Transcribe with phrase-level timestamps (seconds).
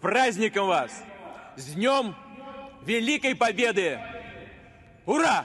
[0.00, 1.04] праздником вас!
[1.56, 2.14] С Днем
[2.84, 3.98] Великой Победы!
[5.06, 5.44] Ура!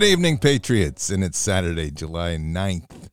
[0.00, 1.10] Good evening, Patriots.
[1.10, 3.10] And it's Saturday, July 9th.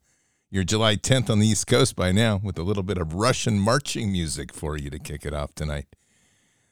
[0.50, 3.60] You're July 10th on the East Coast by now with a little bit of Russian
[3.60, 5.88] marching music for you to kick it off tonight.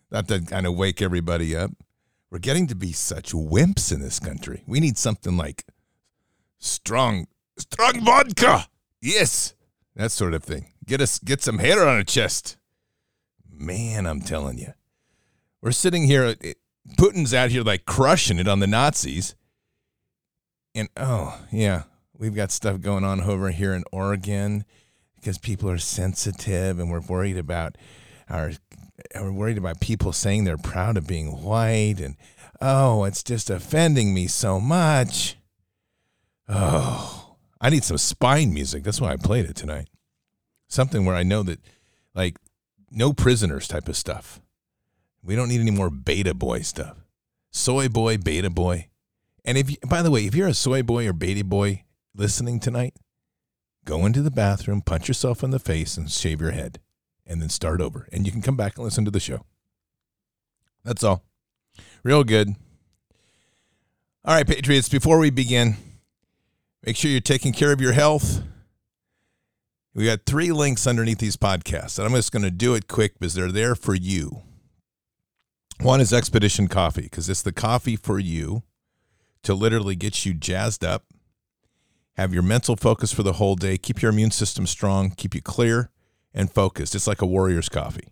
[0.09, 1.71] Not to kind of wake everybody up.
[2.31, 4.63] We're getting to be such wimps in this country.
[4.65, 5.65] We need something like
[6.59, 7.27] strong,
[7.57, 8.67] strong vodka.
[9.01, 9.53] Yes,
[9.97, 10.71] that sort of thing.
[10.85, 12.55] Get us, get some hair on our chest.
[13.51, 14.75] Man, I'm telling you,
[15.61, 16.35] we're sitting here.
[16.41, 16.53] Eh,
[16.97, 19.35] Putin's out here like crushing it on the Nazis
[20.75, 21.83] and oh yeah,
[22.17, 24.65] we've got stuff going on over here in Oregon
[25.15, 27.77] because people are sensitive, and we're worried about
[28.29, 28.51] our
[29.15, 32.15] we're worried about people saying they're proud of being white, and
[32.61, 35.37] oh, it's just offending me so much.
[36.47, 38.83] Oh, I need some spine music.
[38.83, 39.87] That's why I played it tonight.
[40.67, 41.59] Something where I know that,
[42.13, 42.37] like,
[42.91, 44.39] no prisoners type of stuff.
[45.23, 46.97] We don't need any more beta boy stuff.
[47.51, 48.89] Soy boy, beta boy.
[49.45, 51.83] And if, you, by the way, if you're a soy boy or baby boy
[52.15, 52.95] listening tonight,
[53.85, 56.79] go into the bathroom, punch yourself in the face, and shave your head,
[57.27, 58.07] and then start over.
[58.11, 59.45] And you can come back and listen to the show.
[60.83, 61.23] That's all.
[62.03, 62.55] Real good.
[64.25, 65.77] All right, Patriots, before we begin,
[66.83, 68.41] make sure you're taking care of your health.
[69.93, 73.19] We got three links underneath these podcasts, and I'm just going to do it quick
[73.19, 74.41] because they're there for you.
[75.79, 78.63] One is Expedition Coffee because it's the coffee for you
[79.45, 81.05] to literally get you jazzed up,
[82.17, 85.41] have your mental focus for the whole day, keep your immune system strong, keep you
[85.41, 85.91] clear
[86.33, 86.95] and focused.
[86.95, 88.09] It's like a warrior's coffee.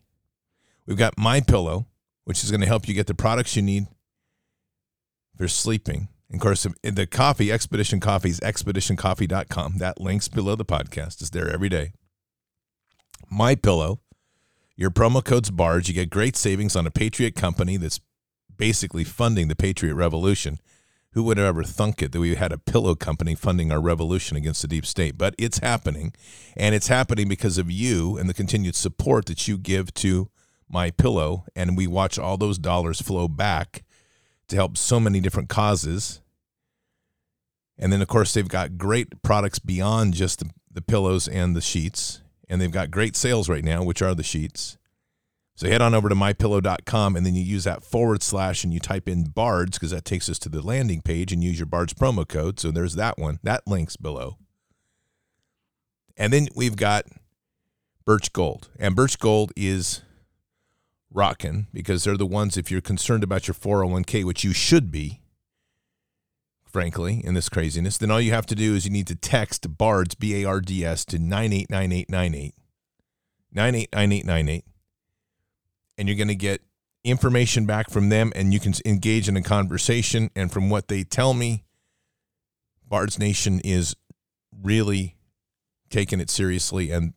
[0.86, 1.88] We've got My Pillow,
[2.24, 3.88] which is going to help you get the products you need
[5.38, 6.10] for sleeping.
[6.30, 9.78] And of course, the coffee, Expedition Coffee is expeditioncoffee.com.
[9.78, 11.22] That link's below the podcast.
[11.22, 11.94] It's there every day.
[13.30, 14.02] My Pillow,
[14.76, 15.88] your promo code's BARDS.
[15.88, 18.00] You get great savings on a Patriot company that's
[18.56, 20.60] basically funding the Patriot Revolution
[21.14, 24.36] Who would have ever thunk it that we had a pillow company funding our revolution
[24.36, 25.16] against the deep state?
[25.16, 26.14] But it's happening,
[26.58, 30.30] and it's happening because of you and the continued support that you give to
[30.68, 33.84] my pillow, and we watch all those dollars flow back
[34.48, 36.22] to help so many different causes.
[37.78, 41.62] And then, of course, they've got great products beyond just the, the pillows and the
[41.62, 44.80] sheets, and they've got great sales right now, which are the sheets.
[45.56, 48.80] So head on over to mypillow.com and then you use that forward slash and you
[48.80, 51.94] type in BARDS because that takes us to the landing page and use your BARDS
[51.94, 52.60] promo code.
[52.60, 53.40] So there's that one.
[53.44, 54.38] That link's below.
[56.18, 57.06] And then we've got
[58.06, 58.70] Birch Gold.
[58.80, 60.02] And Birch Gold is
[61.12, 65.22] rocking because they're the ones, if you're concerned about your 401k, which you should be,
[66.66, 69.78] frankly, in this craziness, then all you have to do is you need to text
[69.78, 72.56] BARDS, B A R D S, to 989898.
[73.54, 74.73] 989898
[75.98, 76.62] and you're going to get
[77.04, 81.04] information back from them and you can engage in a conversation and from what they
[81.04, 81.66] tell me
[82.88, 83.96] bards nation is
[84.62, 85.16] really
[85.90, 87.14] taking it seriously and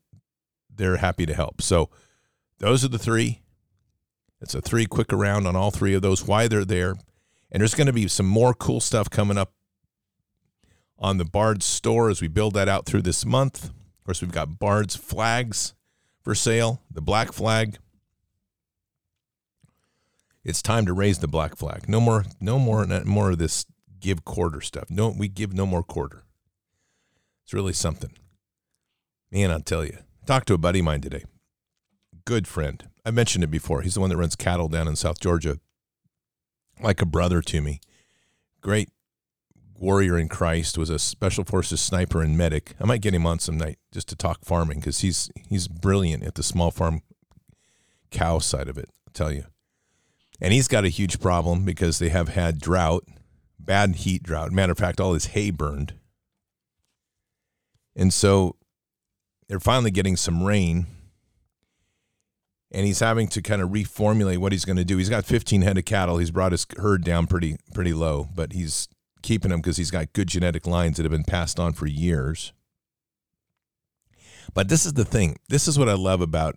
[0.74, 1.62] they're happy to help.
[1.62, 1.90] So
[2.58, 3.42] those are the three.
[4.40, 6.94] It's a three quick around on all three of those why they're there.
[7.50, 9.52] And there's going to be some more cool stuff coming up
[10.98, 13.66] on the bards store as we build that out through this month.
[13.66, 15.74] Of course we've got bards flags
[16.22, 17.78] for sale the black flag
[20.46, 21.88] it's time to raise the black flag.
[21.88, 23.66] No more, no more, more of this
[23.98, 24.88] give quarter stuff.
[24.88, 26.22] No, we give no more quarter.
[27.42, 28.12] It's really something.
[29.32, 29.98] Man, I'll tell you.
[30.24, 31.24] Talked to a buddy of mine today.
[32.24, 32.88] Good friend.
[33.04, 33.82] I mentioned it before.
[33.82, 35.58] He's the one that runs cattle down in South Georgia.
[36.80, 37.80] Like a brother to me.
[38.60, 38.90] Great
[39.74, 40.78] warrior in Christ.
[40.78, 42.74] Was a special forces sniper and medic.
[42.80, 46.22] I might get him on some night just to talk farming because he's he's brilliant
[46.22, 47.02] at the small farm
[48.12, 48.88] cow side of it.
[49.08, 49.46] I'll tell you.
[50.40, 53.04] And he's got a huge problem because they have had drought,
[53.58, 54.52] bad heat drought.
[54.52, 55.94] Matter of fact, all his hay burned.
[57.94, 58.56] And so
[59.48, 60.86] they're finally getting some rain.
[62.72, 64.98] And he's having to kind of reformulate what he's going to do.
[64.98, 66.18] He's got 15 head of cattle.
[66.18, 68.88] He's brought his herd down pretty pretty low, but he's
[69.22, 72.52] keeping them because he's got good genetic lines that have been passed on for years.
[74.52, 75.36] But this is the thing.
[75.48, 76.56] This is what I love about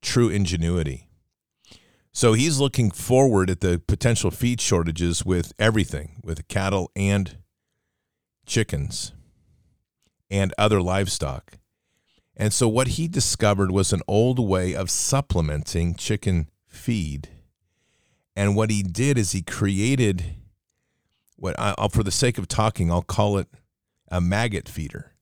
[0.00, 1.06] true ingenuity
[2.12, 7.38] so he's looking forward at the potential feed shortages with everything, with cattle and
[8.46, 9.12] chickens
[10.30, 11.58] and other livestock.
[12.36, 17.28] And so what he discovered was an old way of supplementing chicken feed.
[18.34, 20.36] And what he did is he created
[21.36, 23.48] what I, will for the sake of talking, I'll call it
[24.08, 25.12] a maggot feeder.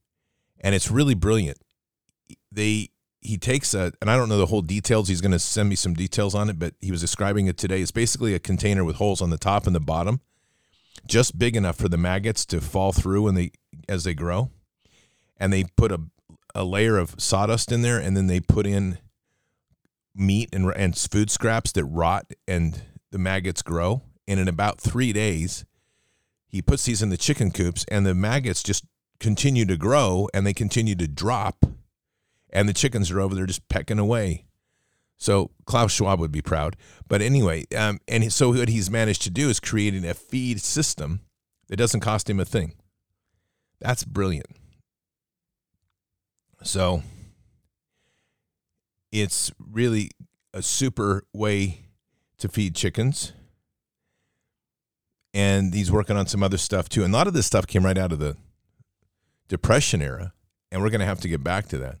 [0.59, 1.57] And it's really brilliant.
[2.51, 2.89] They
[3.21, 5.07] he takes a, and I don't know the whole details.
[5.07, 7.81] He's going to send me some details on it, but he was describing it today.
[7.81, 10.21] It's basically a container with holes on the top and the bottom,
[11.05, 13.51] just big enough for the maggots to fall through when they
[13.87, 14.49] as they grow.
[15.37, 16.01] And they put a
[16.53, 18.97] a layer of sawdust in there, and then they put in
[20.15, 22.81] meat and and food scraps that rot, and
[23.11, 24.01] the maggots grow.
[24.27, 25.65] And in about three days,
[26.47, 28.85] he puts these in the chicken coops, and the maggots just
[29.19, 31.65] continue to grow, and they continue to drop
[32.51, 34.45] and the chickens are over there just pecking away.
[35.17, 36.75] So Klaus Schwab would be proud.
[37.07, 41.21] But anyway, um, and so what he's managed to do is creating a feed system
[41.67, 42.73] that doesn't cost him a thing.
[43.79, 44.47] That's brilliant.
[46.63, 47.03] So
[49.11, 50.09] it's really
[50.53, 51.85] a super way
[52.39, 53.33] to feed chickens.
[55.33, 57.03] And he's working on some other stuff too.
[57.03, 58.35] And a lot of this stuff came right out of the
[59.47, 60.33] Depression era.
[60.71, 61.97] And we're going to have to get back to that.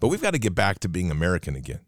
[0.00, 1.80] But we've got to get back to being American again.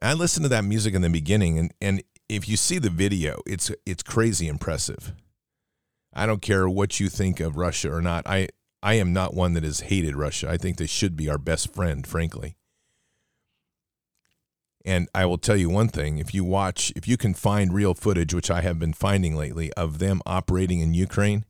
[0.00, 3.40] I listened to that music in the beginning, and, and if you see the video,
[3.46, 5.12] it's it's crazy impressive.
[6.12, 8.26] I don't care what you think of Russia or not.
[8.26, 8.48] I
[8.82, 10.48] I am not one that has hated Russia.
[10.48, 12.56] I think they should be our best friend, frankly.
[14.84, 17.94] And I will tell you one thing: if you watch, if you can find real
[17.94, 21.44] footage, which I have been finding lately, of them operating in Ukraine,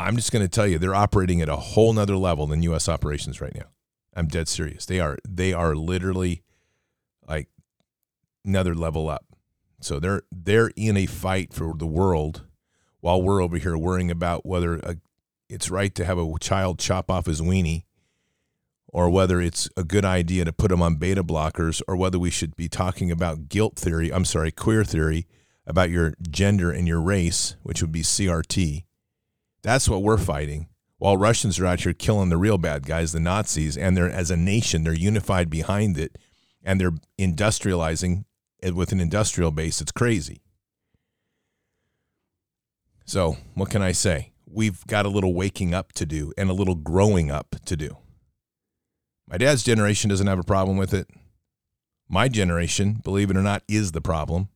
[0.00, 2.88] I'm just going to tell you they're operating at a whole nother level than U.S.
[2.88, 3.66] operations right now.
[4.14, 4.86] I'm dead serious.
[4.86, 6.42] They are they are literally
[7.26, 7.48] like
[8.44, 9.24] another level up.
[9.80, 12.46] So they're they're in a fight for the world,
[13.00, 14.96] while we're over here worrying about whether a,
[15.48, 17.84] it's right to have a child chop off his weenie,
[18.88, 22.30] or whether it's a good idea to put him on beta blockers, or whether we
[22.30, 24.12] should be talking about guilt theory.
[24.12, 25.26] I'm sorry, queer theory
[25.66, 28.84] about your gender and your race, which would be CRT
[29.62, 30.68] that's what we're fighting.
[30.98, 34.30] While Russians are out here killing the real bad guys, the Nazis, and they're as
[34.30, 36.18] a nation, they're unified behind it,
[36.62, 38.24] and they're industrializing
[38.58, 39.80] it with an industrial base.
[39.80, 40.42] It's crazy.
[43.06, 44.32] So, what can I say?
[44.46, 47.96] We've got a little waking up to do and a little growing up to do.
[49.26, 51.08] My dad's generation doesn't have a problem with it.
[52.08, 54.48] My generation, believe it or not, is the problem.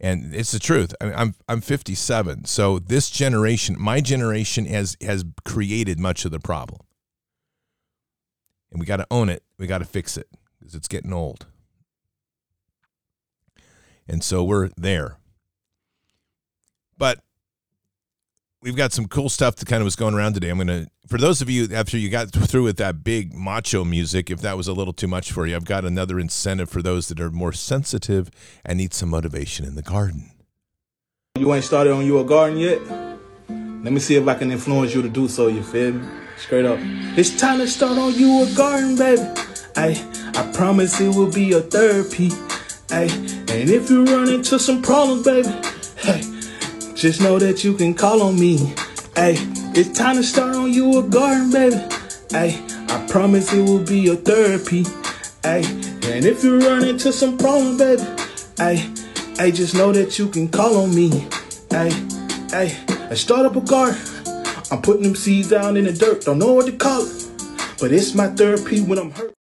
[0.00, 0.94] And it's the truth.
[1.00, 6.30] I mean, I'm I'm 57, so this generation, my generation, has has created much of
[6.30, 6.82] the problem,
[8.70, 9.42] and we got to own it.
[9.58, 10.28] We got to fix it
[10.58, 11.46] because it's getting old.
[14.06, 15.18] And so we're there.
[16.96, 17.20] But
[18.62, 20.48] we've got some cool stuff that kind of was going around today.
[20.50, 24.30] I'm to, for those of you, after you got through with that big macho music,
[24.30, 27.08] if that was a little too much for you, I've got another incentive for those
[27.08, 28.30] that are more sensitive
[28.64, 30.30] and need some motivation in the garden.
[31.38, 32.80] You ain't started on your garden yet?
[33.48, 36.08] Let me see if I can influence you to do so, you feel me?
[36.36, 36.78] Straight up.
[37.16, 39.22] It's time to start on you a garden, baby.
[39.76, 39.90] I
[40.34, 42.30] I promise it will be your therapy.
[42.88, 45.48] Hey, and if you run into some problems, baby,
[45.98, 46.22] hey,
[46.98, 48.56] just know that you can call on me.
[49.14, 49.36] Hey,
[49.72, 51.76] it's time to start on you a garden, baby.
[52.28, 54.84] Hey, I promise it will be your therapy.
[55.44, 55.62] Hey,
[56.10, 58.02] and if you run into some problems, baby,
[58.56, 58.92] hey,
[59.36, 61.28] hey, just know that you can call on me.
[61.70, 61.90] Hey,
[62.50, 62.76] hey,
[63.08, 64.00] I start up a garden.
[64.72, 66.24] I'm putting them seeds down in the dirt.
[66.24, 67.30] Don't know what to call it,
[67.78, 69.37] but it's my therapy when I'm hurt.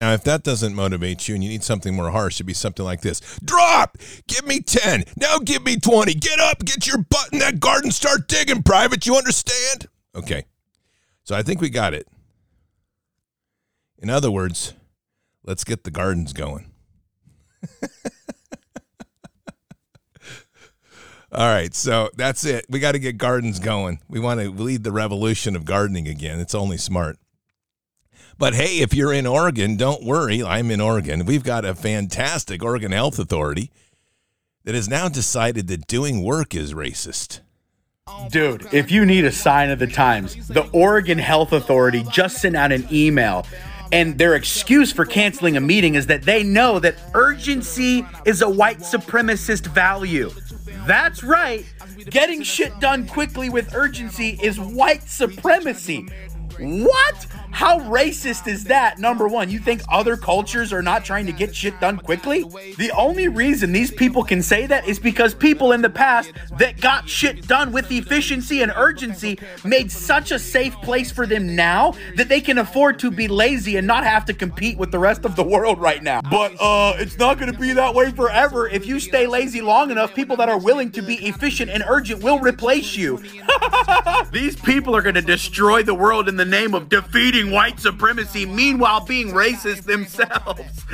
[0.00, 2.84] Now, if that doesn't motivate you and you need something more harsh, it'd be something
[2.84, 3.98] like this Drop!
[4.26, 5.04] Give me 10.
[5.18, 6.14] Now give me 20.
[6.14, 9.06] Get up, get your butt in that garden, start digging, private.
[9.06, 9.88] You understand?
[10.14, 10.46] Okay.
[11.24, 12.08] So I think we got it.
[13.98, 14.72] In other words,
[15.44, 16.70] let's get the gardens going.
[21.32, 22.64] All right, so that's it.
[22.68, 24.00] We got to get gardens going.
[24.08, 26.40] We want to lead the revolution of gardening again.
[26.40, 27.18] It's only smart.
[28.40, 30.42] But hey, if you're in Oregon, don't worry.
[30.42, 31.26] I'm in Oregon.
[31.26, 33.70] We've got a fantastic Oregon Health Authority
[34.64, 37.40] that has now decided that doing work is racist.
[38.30, 42.56] Dude, if you need a sign of the times, the Oregon Health Authority just sent
[42.56, 43.46] out an email.
[43.92, 48.48] And their excuse for canceling a meeting is that they know that urgency is a
[48.48, 50.30] white supremacist value.
[50.86, 51.66] That's right.
[52.06, 56.08] Getting shit done quickly with urgency is white supremacy.
[56.58, 57.26] What?
[57.52, 58.98] How racist is that?
[58.98, 62.44] Number one, you think other cultures are not trying to get shit done quickly?
[62.78, 66.80] The only reason these people can say that is because people in the past that
[66.80, 71.94] got shit done with efficiency and urgency made such a safe place for them now
[72.16, 75.24] that they can afford to be lazy and not have to compete with the rest
[75.24, 76.20] of the world right now.
[76.22, 78.68] But uh it's not going to be that way forever.
[78.68, 82.22] If you stay lazy long enough, people that are willing to be efficient and urgent
[82.22, 83.22] will replace you.
[84.32, 88.44] These people are going to destroy the world in the name of defeating white supremacy,
[88.44, 90.84] meanwhile being racist themselves.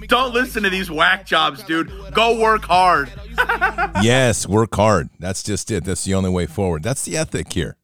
[0.08, 1.90] Don't listen to these whack jobs, dude.
[2.12, 3.10] Go work hard.
[4.02, 5.08] yes, work hard.
[5.18, 5.84] That's just it.
[5.84, 6.82] That's the only way forward.
[6.82, 7.76] That's the ethic here,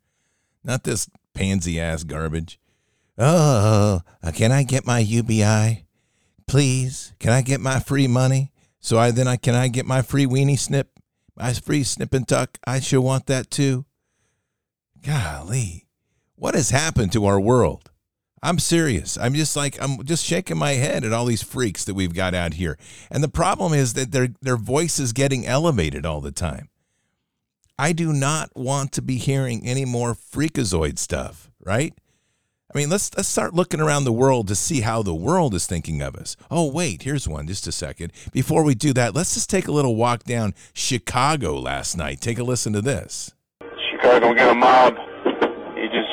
[0.63, 2.61] not this pansy ass garbage.
[3.19, 5.87] Oh, uh, can I get my UBI?
[6.47, 8.53] Please, can I get my free money?
[8.79, 10.91] So I then I can I get my free weenie snip,
[11.35, 12.59] my free snip and tuck?
[12.67, 13.85] I sure want that too.
[15.03, 15.86] Golly,
[16.37, 17.91] what has happened to our world?
[18.43, 19.19] I'm serious.
[19.19, 22.35] I'm just like I'm just shaking my head at all these freaks that we've got
[22.35, 22.79] out here.
[23.11, 26.69] And the problem is that their their voice is getting elevated all the time.
[27.79, 31.93] I do not want to be hearing any more freakazoid stuff, right?
[32.73, 35.67] I mean, let's let's start looking around the world to see how the world is
[35.67, 36.37] thinking of us.
[36.51, 37.47] Oh, wait, here's one.
[37.47, 38.13] Just a second.
[38.33, 42.21] Before we do that, let's just take a little walk down Chicago last night.
[42.21, 43.33] Take a listen to this.
[43.91, 44.95] Chicago got a mob.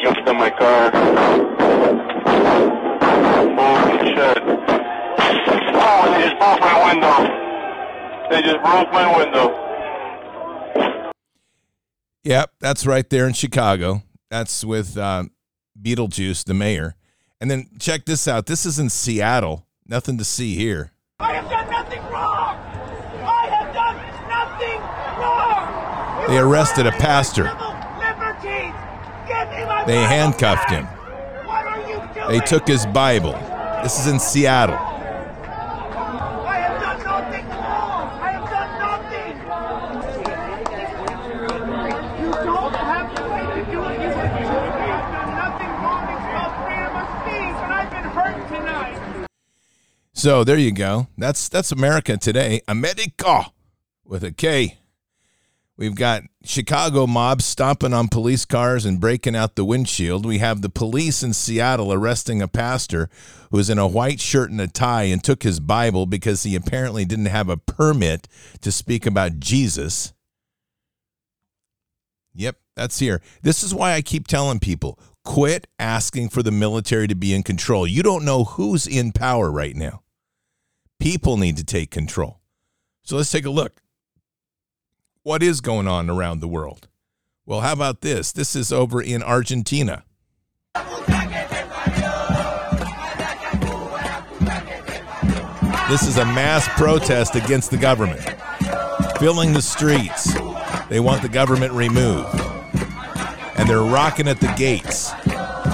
[0.03, 0.91] He jumped in my car.
[3.55, 4.37] Holy shit.
[5.75, 7.17] Oh, they just broke my window.
[8.29, 9.45] They just broke my window.
[12.25, 14.03] Yep, that's right there in Chicago.
[14.29, 15.23] That's with uh,
[15.81, 16.95] Beetlejuice, the mayor.
[17.39, 18.45] And then check this out.
[18.45, 19.67] This is in Seattle.
[19.87, 20.91] Nothing to see here.
[21.19, 22.57] I have done nothing wrong.
[23.23, 23.95] I have done
[24.27, 24.81] nothing
[25.21, 26.27] wrong.
[26.27, 27.43] They arrested a pastor.
[27.43, 28.73] Liberties.
[29.25, 30.87] Give me my They handcuffed him.
[32.29, 33.33] They took his Bible.
[33.83, 34.79] This is in Seattle.
[50.15, 51.07] So there you go.
[51.17, 52.61] That's that's America today.
[52.69, 53.51] America
[54.05, 54.77] with a K.
[55.75, 60.23] We've got Chicago mobs stomping on police cars and breaking out the windshield.
[60.23, 63.09] We have the police in Seattle arresting a pastor
[63.49, 66.55] who was in a white shirt and a tie and took his Bible because he
[66.55, 68.27] apparently didn't have a permit
[68.61, 70.13] to speak about Jesus.
[72.35, 73.21] Yep, that's here.
[73.41, 77.41] This is why I keep telling people quit asking for the military to be in
[77.41, 77.87] control.
[77.87, 80.03] You don't know who's in power right now.
[80.99, 82.41] People need to take control.
[83.03, 83.82] So let's take a look.
[85.25, 86.89] What is going on around the world?
[87.45, 88.33] Well, how about this?
[88.33, 90.03] This is over in Argentina.
[95.87, 98.19] This is a mass protest against the government,
[99.17, 100.33] filling the streets.
[100.89, 102.41] They want the government removed.
[103.55, 105.11] And they're rocking at the gates,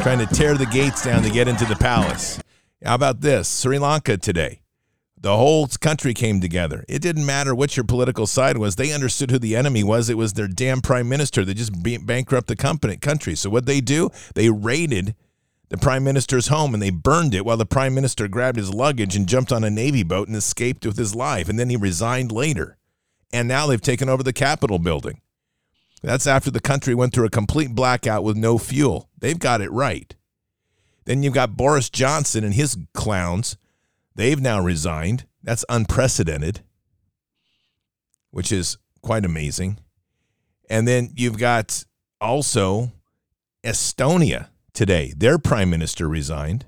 [0.03, 2.39] trying to tear the gates down to get into the palace.
[2.85, 3.49] How about this?
[3.49, 4.61] Sri Lanka today.
[5.21, 6.85] The whole country came together.
[6.87, 8.75] It didn't matter what your political side was.
[8.75, 10.09] They understood who the enemy was.
[10.09, 11.43] It was their damn prime minister.
[11.43, 11.73] They just
[12.05, 13.35] bankrupt the company, country.
[13.35, 14.11] So what they do?
[14.35, 15.15] They raided
[15.69, 19.15] the prime minister's home and they burned it while the prime minister grabbed his luggage
[19.15, 22.31] and jumped on a navy boat and escaped with his life and then he resigned
[22.31, 22.77] later
[23.31, 25.21] and now they've taken over the capitol building
[26.01, 29.71] that's after the country went through a complete blackout with no fuel they've got it
[29.71, 30.15] right
[31.05, 33.55] then you've got boris johnson and his clowns
[34.19, 36.61] they've now resigned that's unprecedented
[38.31, 39.79] which is quite amazing
[40.69, 41.83] and then you've got
[42.21, 42.91] also
[43.63, 45.13] estonia today.
[45.15, 46.65] Their prime minister resigned.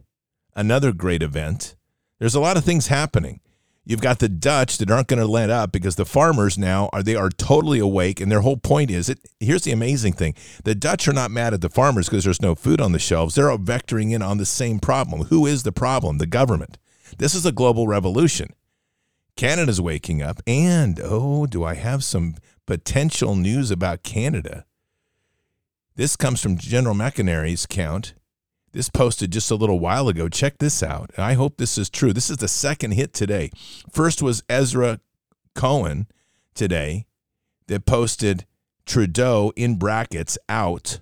[0.55, 1.75] Another great event.
[2.19, 3.39] There's a lot of things happening.
[3.83, 7.01] You've got the Dutch that aren't going to let up because the farmers now are
[7.01, 10.35] they are totally awake and their whole point is it here's the amazing thing.
[10.63, 13.35] The Dutch are not mad at the farmers because there's no food on the shelves.
[13.35, 15.23] They're all vectoring in on the same problem.
[15.25, 16.19] Who is the problem?
[16.19, 16.77] The government.
[17.17, 18.53] This is a global revolution.
[19.35, 24.65] Canada's waking up and oh, do I have some potential news about Canada?
[25.95, 28.13] This comes from General McInerney's count.
[28.71, 30.29] This posted just a little while ago.
[30.29, 31.11] Check this out.
[31.17, 32.13] I hope this is true.
[32.13, 33.51] This is the second hit today.
[33.91, 35.01] First was Ezra
[35.53, 36.07] Cohen
[36.55, 37.05] today
[37.67, 38.45] that posted
[38.85, 41.01] Trudeau in brackets out.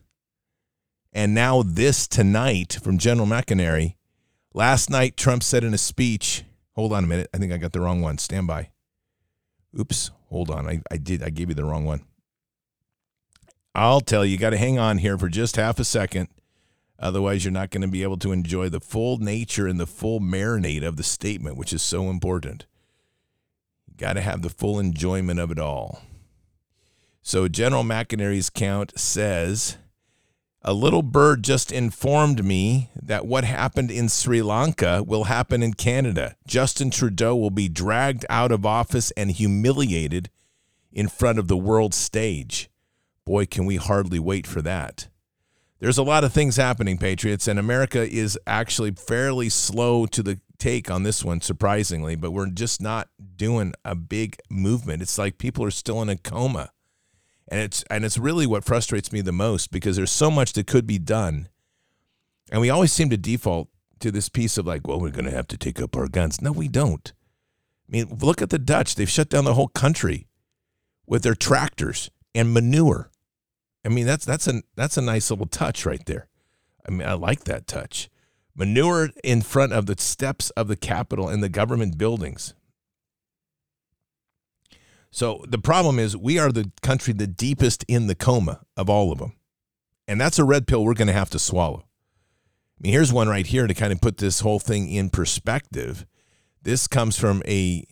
[1.14, 3.96] And now this tonight from General McInerney.
[4.54, 7.30] Last night, Trump said in a speech, hold on a minute.
[7.34, 8.18] I think I got the wrong one.
[8.18, 8.70] Stand by.
[9.80, 10.12] Oops.
[10.30, 10.68] Hold on.
[10.68, 11.22] I, I did.
[11.22, 12.02] I gave you the wrong one.
[13.76, 16.30] I'll tell you, you got to hang on here for just half a second.
[16.98, 20.20] Otherwise, you're not going to be able to enjoy the full nature and the full
[20.20, 22.66] marinade of the statement, which is so important.
[23.88, 26.02] You got to have the full enjoyment of it all.
[27.22, 29.78] So, General McInerney's count says
[30.62, 35.74] a little bird just informed me that what happened in Sri Lanka will happen in
[35.74, 36.36] Canada.
[36.46, 40.30] Justin Trudeau will be dragged out of office and humiliated
[40.92, 42.70] in front of the world stage.
[43.26, 45.08] Boy, can we hardly wait for that.
[45.80, 50.42] There's a lot of things happening, Patriots, and America is actually fairly slow to the
[50.58, 55.02] take on this one, surprisingly, but we're just not doing a big movement.
[55.02, 56.72] It's like people are still in a coma.
[57.50, 60.68] And it's and it's really what frustrates me the most because there's so much that
[60.68, 61.50] could be done.
[62.52, 65.32] And we always seem to default to this piece of like, well, we're going to
[65.32, 66.42] have to take up our guns.
[66.42, 67.12] No, we don't.
[67.88, 68.96] I mean, look at the Dutch.
[68.96, 70.28] They've shut down the whole country
[71.08, 73.12] with their tractors and manure.
[73.84, 76.28] I mean, that's that's a that's a nice little touch right there.
[76.88, 78.10] I mean, I like that touch.
[78.56, 82.54] Manure in front of the steps of the Capitol and the government buildings.
[85.12, 89.12] So the problem is we are the country the deepest in the coma of all
[89.12, 89.34] of them.
[90.08, 91.86] And that's a red pill we're going to have to swallow.
[92.80, 96.06] I mean, here's one right here to kind of put this whole thing in perspective.
[96.62, 97.86] This comes from a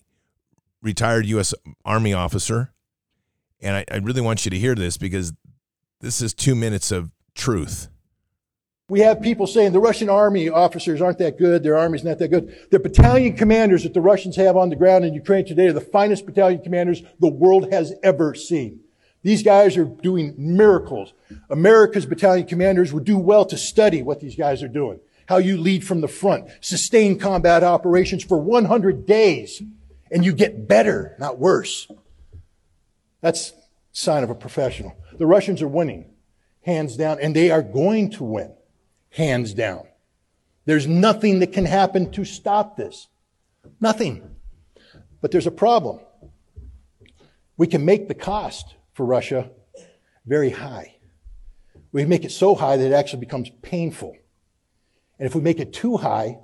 [0.82, 1.54] retired U.S.
[1.84, 2.74] Army officer.
[3.60, 5.34] And I, I really want you to hear this because
[6.02, 7.90] this is two minutes of truth.
[8.90, 12.30] We have people saying the Russian army officers aren't that good, their army's not that
[12.30, 12.56] good.
[12.72, 15.82] The battalion commanders that the Russians have on the ground in Ukraine today are the
[15.82, 18.80] finest battalion commanders the world has ever seen.
[19.24, 21.12] These guys are doing miracles.
[21.50, 25.02] America's battalion commanders would do well to study what these guys are doing.
[25.28, 29.62] How you lead from the front, sustain combat operations for 100 days,
[30.10, 31.92] and you get better, not worse.
[33.20, 33.52] That's
[33.92, 34.96] sign of a professional.
[35.18, 36.06] The Russians are winning,
[36.62, 38.54] hands down, and they are going to win,
[39.18, 39.88] hands down.
[40.66, 43.08] There's nothing that can happen to stop this.
[43.82, 44.36] Nothing.
[45.22, 46.00] But there's a problem.
[47.58, 49.50] We can make the cost for Russia
[50.26, 50.98] very high.
[51.92, 54.16] We make it so high that it actually becomes painful.
[55.18, 56.38] And if we make it too high,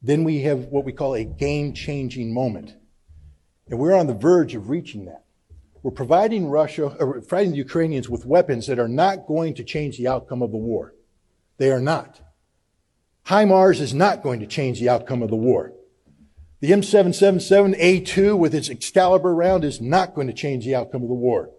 [0.00, 2.76] then we have what we call a game changing moment.
[3.68, 5.24] And we're on the verge of reaching that.
[5.82, 9.98] We're providing Russia, or providing the Ukrainians with weapons that are not going to change
[9.98, 10.94] the outcome of the war.
[11.58, 12.20] They are not.
[13.26, 15.72] HIMARS is not going to change the outcome of the war.
[16.60, 21.14] The M777A2 with its Excalibur round is not going to change the outcome of the
[21.14, 21.50] war.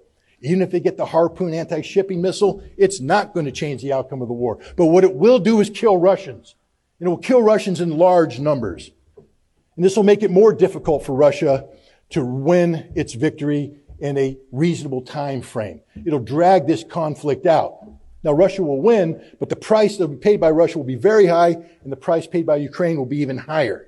[0.41, 4.21] Even if they get the Harpoon anti-shipping missile, it's not going to change the outcome
[4.21, 4.59] of the war.
[4.75, 6.55] But what it will do is kill Russians.
[6.99, 8.91] And it will kill Russians in large numbers.
[9.15, 11.67] And this will make it more difficult for Russia
[12.11, 15.81] to win its victory in a reasonable time frame.
[16.05, 17.79] It'll drag this conflict out.
[18.25, 20.95] Now Russia will win, but the price that will be paid by Russia will be
[20.95, 21.51] very high,
[21.83, 23.87] and the price paid by Ukraine will be even higher.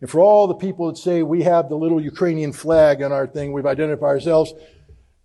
[0.00, 3.26] And for all the people that say we have the little Ukrainian flag on our
[3.26, 4.54] thing, we've identified ourselves,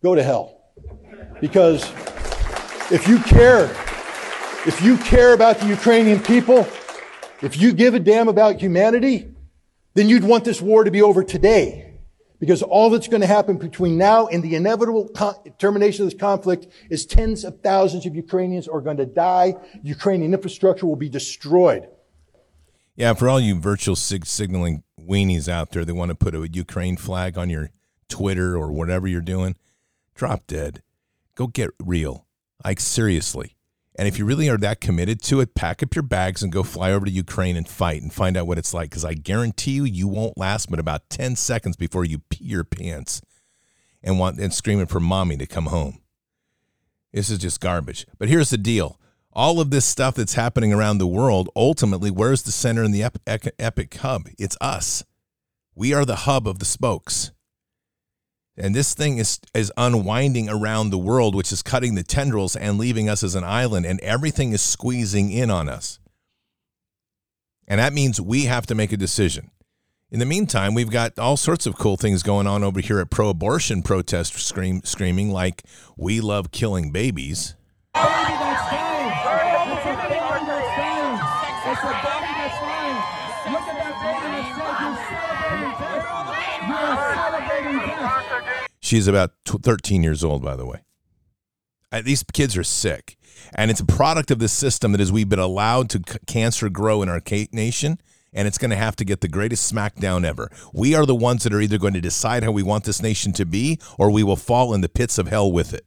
[0.02, 0.60] go to hell.
[1.40, 1.90] Because
[2.92, 3.72] if you care,
[4.68, 6.68] if you care about the Ukrainian people,
[7.42, 9.34] if you give a damn about humanity,
[9.94, 11.93] then you'd want this war to be over today.
[12.44, 15.08] Because all that's going to happen between now and the inevitable
[15.58, 19.56] termination of this conflict is tens of thousands of Ukrainians are going to die.
[19.82, 21.88] Ukrainian infrastructure will be destroyed.
[22.98, 26.50] Yeah, for all you virtual sig- signaling weenies out there that want to put a
[26.52, 27.70] Ukraine flag on your
[28.10, 29.56] Twitter or whatever you're doing,
[30.14, 30.84] drop dead.
[31.36, 32.28] Go get real.
[32.66, 33.53] Like, seriously.
[33.96, 36.64] And if you really are that committed to it, pack up your bags and go
[36.64, 38.90] fly over to Ukraine and fight and find out what it's like.
[38.90, 42.64] Because I guarantee you, you won't last but about 10 seconds before you pee your
[42.64, 43.22] pants
[44.02, 46.02] and want and screaming for mommy to come home.
[47.12, 48.08] This is just garbage.
[48.18, 49.00] But here's the deal
[49.32, 53.04] all of this stuff that's happening around the world, ultimately, where's the center and the
[53.04, 54.28] epic, epic hub?
[54.38, 55.04] It's us.
[55.76, 57.32] We are the hub of the spokes.
[58.56, 62.78] And this thing is, is unwinding around the world, which is cutting the tendrils and
[62.78, 66.00] leaving us as an island, and everything is squeezing in on us.
[67.68, 69.50] And that means we have to make a decision.
[70.12, 73.10] In the meantime, we've got all sorts of cool things going on over here at
[73.10, 75.64] pro abortion protest scream, screaming like,
[75.98, 77.56] we love killing babies.
[88.84, 90.82] She's about 13 years old, by the way.
[91.90, 93.16] Uh, These kids are sick.
[93.56, 96.68] And it's a product of this system that as we've been allowed to c- cancer
[96.68, 97.22] grow in our
[97.54, 97.98] nation,
[98.34, 100.52] and it's going to have to get the greatest smackdown ever.
[100.74, 103.32] We are the ones that are either going to decide how we want this nation
[103.34, 105.86] to be, or we will fall in the pits of hell with it.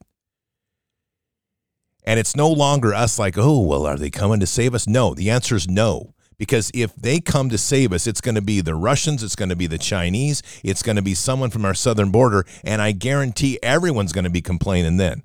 [2.03, 4.89] And it's no longer us like, oh, well, are they coming to save us?
[4.89, 6.15] No, the answer is no.
[6.39, 9.49] Because if they come to save us, it's going to be the Russians, it's going
[9.49, 12.93] to be the Chinese, it's going to be someone from our southern border, and I
[12.93, 15.23] guarantee everyone's going to be complaining then.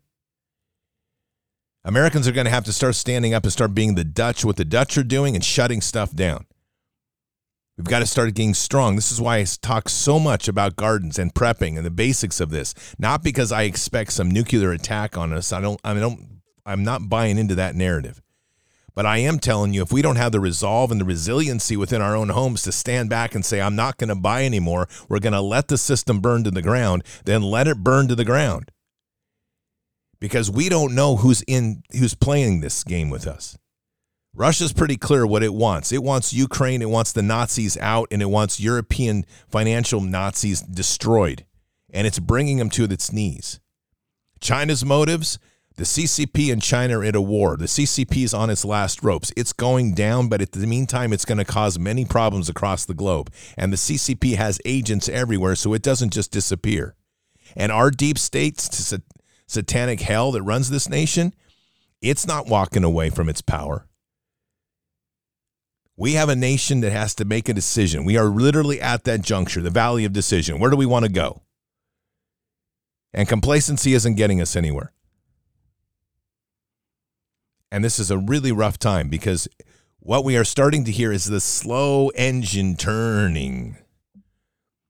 [1.83, 4.55] Americans are going to have to start standing up and start being the Dutch, what
[4.55, 6.45] the Dutch are doing, and shutting stuff down.
[7.77, 8.95] We've got to start getting strong.
[8.95, 12.51] This is why I talk so much about gardens and prepping and the basics of
[12.51, 12.75] this.
[12.99, 15.51] Not because I expect some nuclear attack on us.
[15.51, 15.79] I don't.
[15.83, 16.41] I don't.
[16.63, 18.21] I'm not buying into that narrative.
[18.93, 22.01] But I am telling you, if we don't have the resolve and the resiliency within
[22.01, 25.19] our own homes to stand back and say, I'm not going to buy anymore, we're
[25.19, 28.25] going to let the system burn to the ground, then let it burn to the
[28.25, 28.69] ground.
[30.19, 33.57] Because we don't know who's in who's playing this game with us.
[34.33, 35.91] Russia's pretty clear what it wants.
[35.91, 41.45] It wants Ukraine, it wants the Nazis out, and it wants European financial Nazis destroyed.
[41.93, 43.59] And it's bringing them to its knees.
[44.39, 45.37] China's motives,
[45.81, 47.57] the CCP and China are at a war.
[47.57, 49.33] The CCP is on its last ropes.
[49.35, 52.93] It's going down, but in the meantime, it's going to cause many problems across the
[52.93, 53.33] globe.
[53.57, 56.93] And the CCP has agents everywhere, so it doesn't just disappear.
[57.55, 58.97] And our deep state, sa-
[59.47, 61.33] satanic hell that runs this nation,
[61.99, 63.87] it's not walking away from its power.
[65.97, 68.05] We have a nation that has to make a decision.
[68.05, 70.59] We are literally at that juncture, the valley of decision.
[70.59, 71.41] Where do we want to go?
[73.15, 74.93] And complacency isn't getting us anywhere.
[77.71, 79.47] And this is a really rough time because
[79.99, 83.77] what we are starting to hear is the slow engine turning.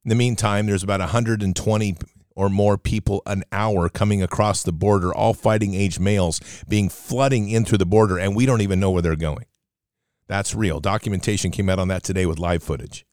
[0.04, 1.98] In the meantime, there's about 120
[2.36, 7.50] or more people an hour coming across the border, all fighting age males being flooding
[7.50, 9.46] in through the border, and we don't even know where they're going.
[10.28, 10.80] That's real.
[10.80, 13.06] Documentation came out on that today with live footage.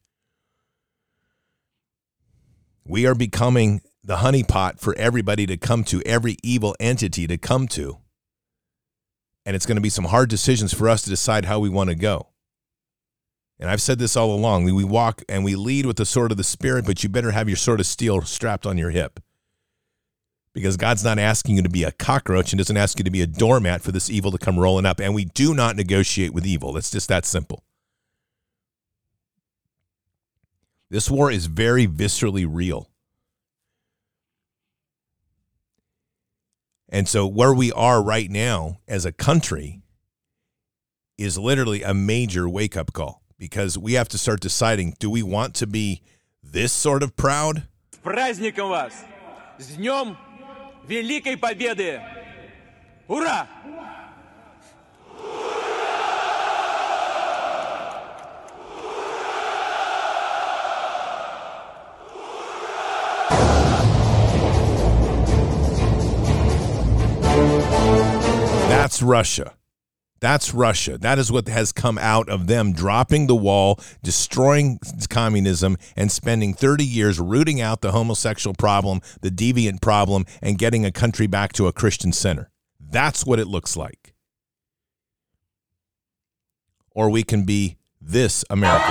[2.87, 7.69] We are becoming the honeypot for everybody to come to, every evil entity to come
[7.69, 7.99] to.
[9.49, 11.89] And it's going to be some hard decisions for us to decide how we want
[11.89, 12.27] to go.
[13.59, 14.65] And I've said this all along.
[14.65, 17.49] We walk and we lead with the sword of the Spirit, but you better have
[17.49, 19.21] your sword of steel strapped on your hip.
[20.53, 23.23] Because God's not asking you to be a cockroach and doesn't ask you to be
[23.23, 25.01] a doormat for this evil to come rolling up.
[25.01, 26.77] And we do not negotiate with evil.
[26.77, 27.65] It's just that simple.
[30.91, 32.91] This war is very viscerally real.
[36.90, 39.82] And so, where we are right now as a country
[41.18, 45.24] is literally a major wake up call because we have to start deciding do we
[45.24, 46.02] want to be
[46.44, 48.94] this sort of proud С праздником вас!
[49.58, 50.18] С днем
[50.88, 52.02] великой победы!
[53.08, 53.48] Ура!
[68.89, 69.53] That's Russia.
[70.19, 70.97] That's Russia.
[70.97, 76.55] That is what has come out of them dropping the wall, destroying communism, and spending
[76.55, 81.53] 30 years rooting out the homosexual problem, the deviant problem, and getting a country back
[81.53, 82.51] to a Christian center.
[82.81, 84.15] That's what it looks like.
[86.93, 88.87] Or we can be this America.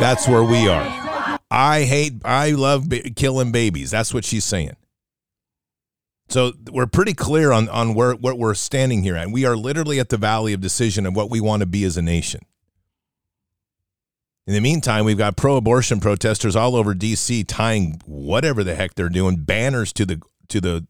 [0.00, 1.05] That's where we are.
[1.50, 3.90] I hate, I love killing babies.
[3.90, 4.76] That's what she's saying.
[6.28, 9.30] So we're pretty clear on, on where what we're standing here at.
[9.30, 11.96] We are literally at the valley of decision of what we want to be as
[11.96, 12.40] a nation.
[14.46, 19.08] In the meantime, we've got pro-abortion protesters all over DC tying whatever the heck they're
[19.08, 20.86] doing banners to the to the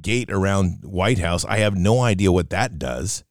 [0.00, 1.44] gate around White House.
[1.44, 3.24] I have no idea what that does.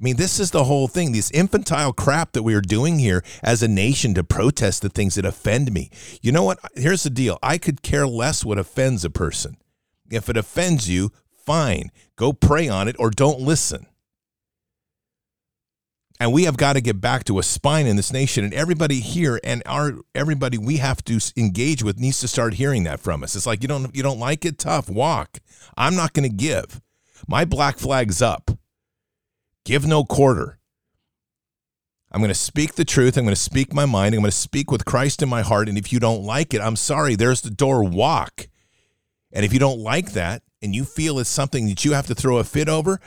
[0.00, 1.12] I mean, this is the whole thing.
[1.12, 5.16] This infantile crap that we are doing here as a nation to protest the things
[5.16, 5.90] that offend me.
[6.22, 6.58] You know what?
[6.74, 7.38] Here's the deal.
[7.42, 9.58] I could care less what offends a person.
[10.10, 11.10] If it offends you,
[11.44, 11.90] fine.
[12.16, 13.86] Go pray on it or don't listen.
[16.18, 18.44] And we have got to get back to a spine in this nation.
[18.44, 22.84] And everybody here and our everybody we have to engage with needs to start hearing
[22.84, 23.36] that from us.
[23.36, 24.88] It's like you don't you don't like it, tough.
[24.88, 25.40] Walk.
[25.76, 26.80] I'm not going to give.
[27.26, 28.50] My black flag's up.
[29.70, 30.58] Give no quarter.
[32.10, 33.16] I'm going to speak the truth.
[33.16, 34.16] I'm going to speak my mind.
[34.16, 35.68] I'm going to speak with Christ in my heart.
[35.68, 37.14] And if you don't like it, I'm sorry.
[37.14, 37.84] There's the door.
[37.84, 38.48] Walk.
[39.30, 42.16] And if you don't like that and you feel it's something that you have to
[42.16, 42.98] throw a fit over,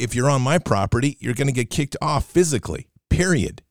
[0.00, 3.62] if you're on my property, you're going to get kicked off physically, period.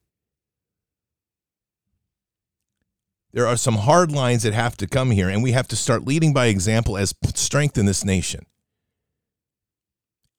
[3.34, 6.08] There are some hard lines that have to come here, and we have to start
[6.08, 8.46] leading by example as strength in this nation.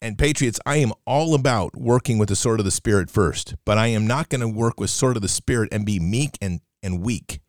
[0.01, 3.79] And Patriots, I am all about working with the sword of the Spirit first, but
[3.79, 6.61] I am not going to work with sword of the Spirit and be meek and,
[6.83, 7.41] and weak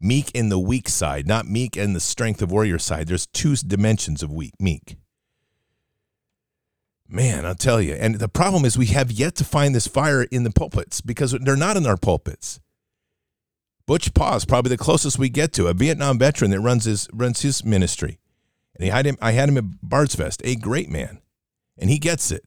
[0.00, 3.08] meek in the weak side, not meek in the strength of warrior side.
[3.08, 4.96] There's two dimensions of weak, meek.
[7.08, 7.94] Man, I'll tell you.
[7.94, 11.32] And the problem is we have yet to find this fire in the pulpits because
[11.32, 12.60] they're not in our pulpits.
[13.86, 17.40] Butch Paws, probably the closest we get to a Vietnam veteran that runs his runs
[17.40, 18.18] his ministry,
[18.74, 19.16] and he had him.
[19.22, 21.22] I had him at Bard's Fest, a great man,
[21.78, 22.44] and he gets it.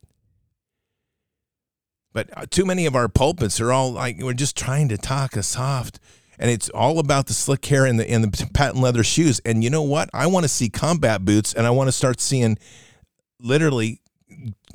[2.13, 5.35] But uh, too many of our pulpits are all like we're just trying to talk
[5.35, 5.99] a soft,
[6.37, 9.39] and it's all about the slick hair and the and the patent leather shoes.
[9.45, 10.09] And you know what?
[10.13, 12.57] I want to see combat boots, and I want to start seeing
[13.39, 14.01] literally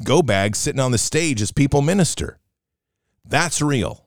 [0.02, 2.38] go bags sitting on the stage as people minister.
[3.24, 4.05] That's real.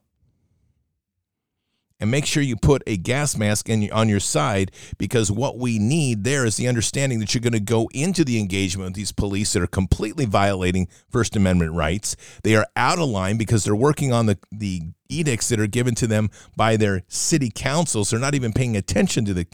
[1.99, 5.79] And make sure you put a gas mask in, on your side because what we
[5.79, 9.11] need there is the understanding that you're going to go into the engagement with these
[9.11, 12.15] police that are completely violating First Amendment rights.
[12.43, 15.93] They are out of line because they're working on the, the edicts that are given
[15.95, 18.11] to them by their city councils.
[18.11, 19.47] They're not even paying attention to the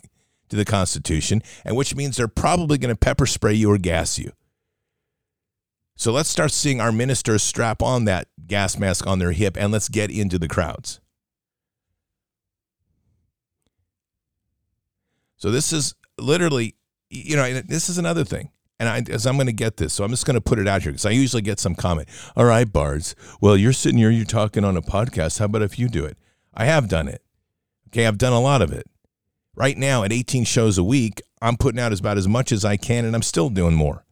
[0.49, 4.19] to the Constitution, and which means they're probably going to pepper spray you or gas
[4.19, 4.31] you.
[5.97, 9.71] So let's start seeing our ministers strap on that gas mask on their hip and
[9.71, 10.99] let's get into the crowds.
[15.45, 16.73] So this is literally,
[17.12, 18.49] you know, this is another thing.
[18.79, 20.67] And I, as I'm going to get this, so I'm just going to put it
[20.67, 22.10] out here because I usually get some comment.
[22.36, 23.15] All right, Bards.
[23.39, 25.38] Well, you're sitting here, you're talking on a podcast.
[25.38, 26.17] How about if you do it?
[26.55, 27.21] I have done it.
[27.89, 28.88] Okay, I've done a lot of it.
[29.55, 32.75] Right now, at 18 shows a week, I'm putting out about as much as I
[32.75, 34.03] can, and I'm still doing more.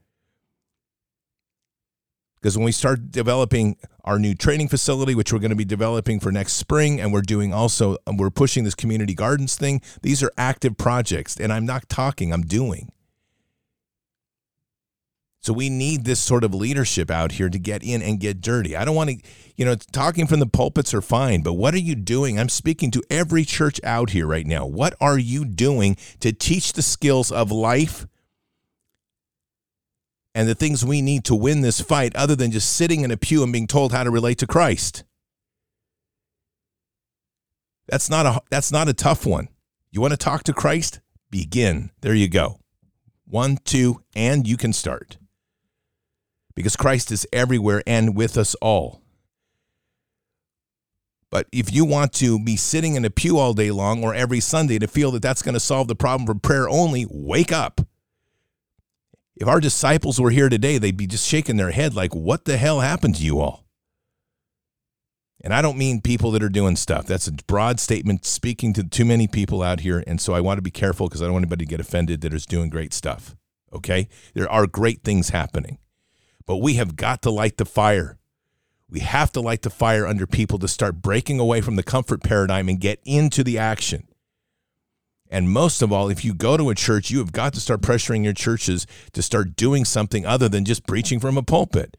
[2.44, 6.20] Because when we start developing our new training facility, which we're going to be developing
[6.20, 10.30] for next spring, and we're doing also, we're pushing this community gardens thing, these are
[10.38, 11.40] active projects.
[11.40, 12.92] And I'm not talking, I'm doing.
[15.40, 18.76] So we need this sort of leadership out here to get in and get dirty.
[18.76, 19.18] I don't want to,
[19.56, 22.38] you know, talking from the pulpits are fine, but what are you doing?
[22.38, 24.66] I'm speaking to every church out here right now.
[24.66, 28.06] What are you doing to teach the skills of life?
[30.36, 33.17] And the things we need to win this fight other than just sitting in a
[33.17, 35.04] pew and being told how to relate to Christ.
[37.88, 39.50] That's not a that's not a tough one.
[39.91, 41.02] You want to talk to Christ?
[41.30, 41.91] Begin.
[42.02, 42.60] There you go.
[43.26, 45.17] One, two, and you can start.
[46.56, 49.02] Because Christ is everywhere and with us all.
[51.30, 54.39] But if you want to be sitting in a pew all day long or every
[54.39, 57.82] Sunday to feel that that's going to solve the problem for prayer only, wake up.
[59.36, 62.58] If our disciples were here today, they'd be just shaking their head like, what the
[62.58, 63.65] hell happened to you all?
[65.43, 67.06] And I don't mean people that are doing stuff.
[67.06, 70.04] That's a broad statement speaking to too many people out here.
[70.08, 72.22] And so I want to be careful because I don't want anybody to get offended
[72.22, 73.36] that is doing great stuff.
[73.74, 74.08] Okay?
[74.34, 75.80] There are great things happening.
[76.46, 78.19] But we have got to light the fire.
[78.89, 82.24] We have to light the fire under people to start breaking away from the comfort
[82.24, 84.08] paradigm and get into the action.
[85.34, 87.82] And most of all, if you go to a church, you have got to start
[87.82, 91.98] pressuring your churches to start doing something other than just preaching from a pulpit.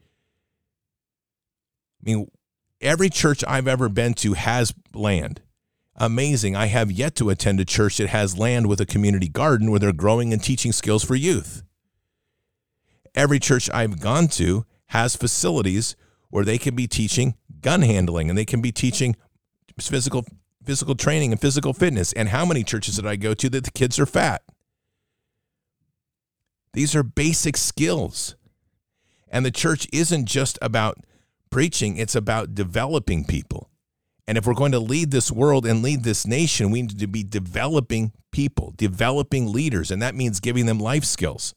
[1.99, 2.31] I mean,
[2.79, 5.41] every church I've ever been to has land.
[5.97, 6.55] Amazing.
[6.55, 9.81] I have yet to attend a church that has land with a community garden where
[9.81, 11.61] they're growing and teaching skills for youth.
[13.15, 15.97] Every church I've gone to has facilities
[16.29, 19.17] where they can be teaching gun handling and they can be teaching
[19.77, 20.25] physical
[20.65, 22.13] physical training and physical fitness.
[22.13, 24.41] And how many churches did I go to that the kids are fat?
[26.73, 28.35] These are basic skills.
[29.29, 30.99] And the church isn't just about
[31.49, 33.69] preaching, it's about developing people.
[34.27, 37.07] And if we're going to lead this world and lead this nation, we need to
[37.07, 39.91] be developing people, developing leaders.
[39.91, 41.53] And that means giving them life skills.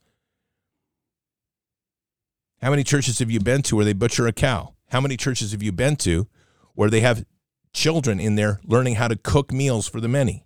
[2.60, 4.74] How many churches have you been to where they butcher a cow?
[4.90, 6.26] How many churches have you been to
[6.74, 7.24] where they have
[7.72, 10.44] children in there learning how to cook meals for the many?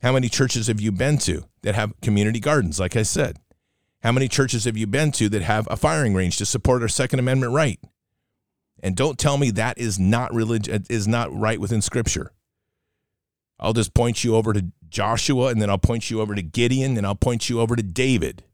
[0.00, 3.38] How many churches have you been to that have community gardens, like I said?
[4.02, 6.88] How many churches have you been to that have a firing range to support our
[6.88, 7.80] Second Amendment right?
[8.80, 12.32] And don't tell me that is not religion uh, is not right within Scripture.
[13.58, 16.96] I'll just point you over to Joshua, and then I'll point you over to Gideon,
[16.96, 18.44] and I'll point you over to David.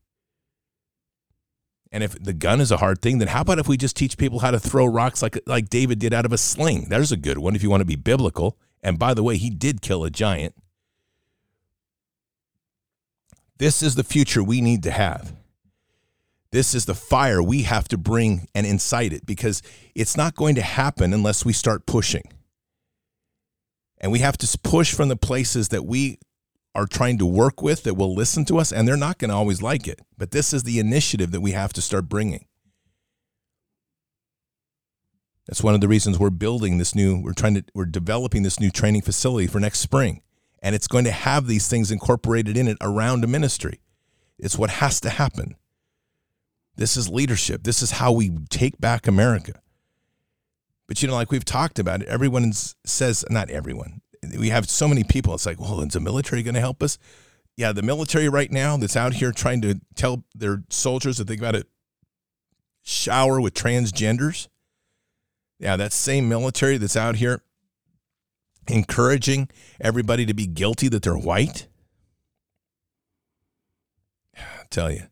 [1.94, 4.18] And if the gun is a hard thing, then how about if we just teach
[4.18, 6.88] people how to throw rocks like like David did out of a sling?
[6.88, 8.58] There's a good one if you want to be biblical.
[8.82, 10.56] And by the way, he did kill a giant.
[13.58, 15.36] This is the future we need to have.
[16.50, 19.62] This is the fire we have to bring and incite it because
[19.94, 22.24] it's not going to happen unless we start pushing.
[23.98, 26.18] And we have to push from the places that we
[26.74, 29.34] are trying to work with that will listen to us, and they're not going to
[29.36, 30.00] always like it.
[30.18, 32.46] But this is the initiative that we have to start bringing.
[35.46, 38.58] That's one of the reasons we're building this new, we're trying to, we're developing this
[38.58, 40.22] new training facility for next spring.
[40.62, 43.80] And it's going to have these things incorporated in it around a ministry.
[44.38, 45.56] It's what has to happen.
[46.76, 47.62] This is leadership.
[47.62, 49.60] This is how we take back America.
[50.86, 54.00] But you know, like we've talked about everyone says, not everyone,
[54.38, 55.34] we have so many people.
[55.34, 56.98] It's like, well, is the military going to help us?
[57.56, 61.36] Yeah, the military right now that's out here trying to tell their soldiers that they
[61.36, 61.66] got to
[62.82, 64.48] shower with transgenders.
[65.58, 67.42] Yeah, that same military that's out here
[68.68, 69.48] encouraging
[69.80, 71.68] everybody to be guilty that they're white.
[74.36, 75.04] I tell you,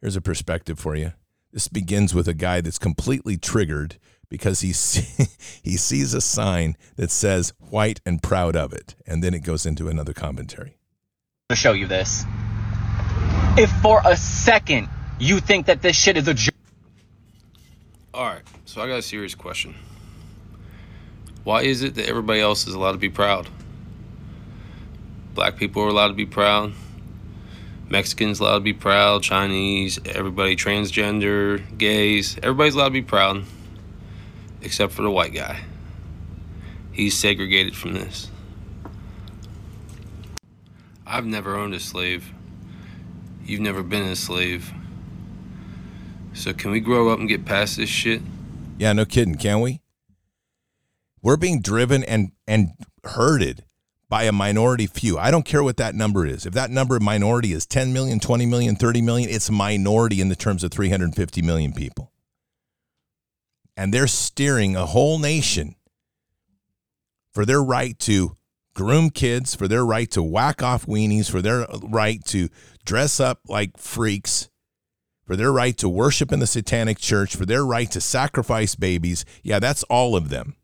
[0.00, 1.12] here's a perspective for you.
[1.52, 5.26] This begins with a guy that's completely triggered because he see,
[5.62, 8.94] he sees a sign that says white and proud of it.
[9.06, 10.78] And then it goes into another commentary.
[11.50, 12.24] To show you this.
[13.56, 14.88] If for a second
[15.18, 16.54] you think that this shit is a joke.
[18.14, 19.74] All right so i got a serious question.
[21.44, 23.48] Why is it that everybody else is allowed to be proud?
[25.34, 26.74] Black people are allowed to be proud.
[27.88, 29.22] Mexicans allowed to be proud.
[29.22, 33.44] Chinese everybody transgender gays everybody's allowed to be proud
[34.68, 35.58] except for the white guy.
[36.92, 38.30] He's segregated from this.
[41.06, 42.34] I've never owned a slave.
[43.46, 44.70] You've never been a slave.
[46.34, 48.20] So can we grow up and get past this shit?
[48.76, 49.80] Yeah, no kidding, can we?
[51.22, 52.72] We're being driven and and
[53.04, 53.64] herded
[54.10, 55.16] by a minority few.
[55.16, 56.44] I don't care what that number is.
[56.44, 60.20] If that number of minority is 10 million, 20 million, 30 million, it's a minority
[60.20, 62.12] in the terms of 350 million people
[63.78, 65.76] and they're steering a whole nation
[67.32, 68.36] for their right to
[68.74, 72.48] groom kids, for their right to whack off weenies, for their right to
[72.84, 74.50] dress up like freaks,
[75.24, 79.24] for their right to worship in the satanic church, for their right to sacrifice babies.
[79.44, 80.56] Yeah, that's all of them.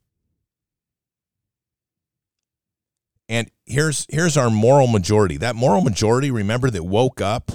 [3.28, 5.36] And here's here's our moral majority.
[5.36, 7.53] That moral majority, remember that woke up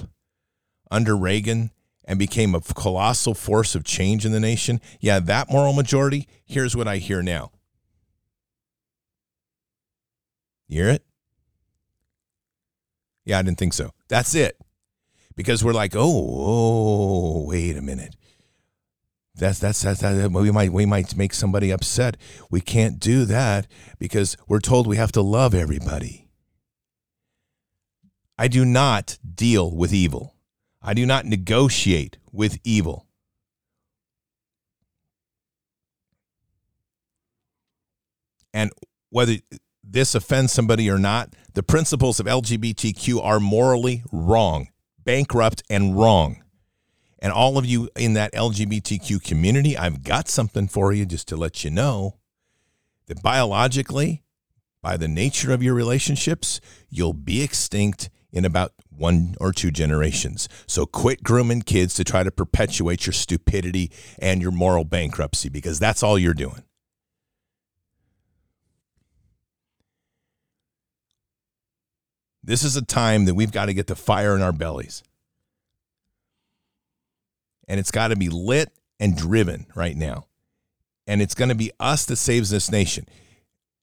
[0.90, 1.70] under Reagan
[2.10, 6.76] and became a colossal force of change in the nation, yeah, that moral majority, here's
[6.76, 7.52] what I hear now.
[10.66, 11.04] You hear it?
[13.24, 13.92] Yeah, I didn't think so.
[14.08, 14.58] That's it.
[15.36, 18.16] Because we're like, oh, oh, wait a minute.
[19.36, 22.16] That's that's that's that, we might we might make somebody upset.
[22.50, 23.68] We can't do that
[24.00, 26.26] because we're told we have to love everybody.
[28.36, 30.34] I do not deal with evil.
[30.82, 33.06] I do not negotiate with evil.
[38.52, 38.70] And
[39.10, 39.36] whether
[39.84, 44.68] this offends somebody or not, the principles of LGBTQ are morally wrong,
[45.04, 46.42] bankrupt, and wrong.
[47.18, 51.36] And all of you in that LGBTQ community, I've got something for you just to
[51.36, 52.16] let you know
[53.06, 54.22] that biologically,
[54.82, 60.48] by the nature of your relationships, you'll be extinct in about one or two generations.
[60.66, 65.78] So quit grooming kids to try to perpetuate your stupidity and your moral bankruptcy because
[65.78, 66.62] that's all you're doing.
[72.42, 75.02] This is a time that we've got to get the fire in our bellies.
[77.68, 80.26] And it's got to be lit and driven right now.
[81.06, 83.06] And it's going to be us that saves this nation.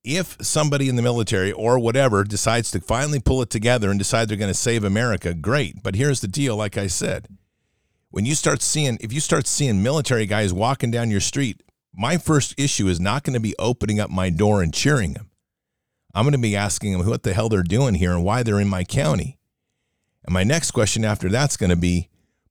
[0.10, 4.30] If somebody in the military or whatever decides to finally pull it together and decide
[4.30, 5.84] they're going to save America, great.
[5.84, 7.28] But here's the deal like I said,
[8.10, 11.62] when you start seeing, if you start seeing military guys walking down your street,
[11.94, 15.30] my first issue is not going to be opening up my door and cheering them.
[16.16, 18.62] I'm going to be asking them what the hell they're doing here and why they're
[18.62, 19.38] in my county.
[20.24, 22.08] And my next question after that's going to be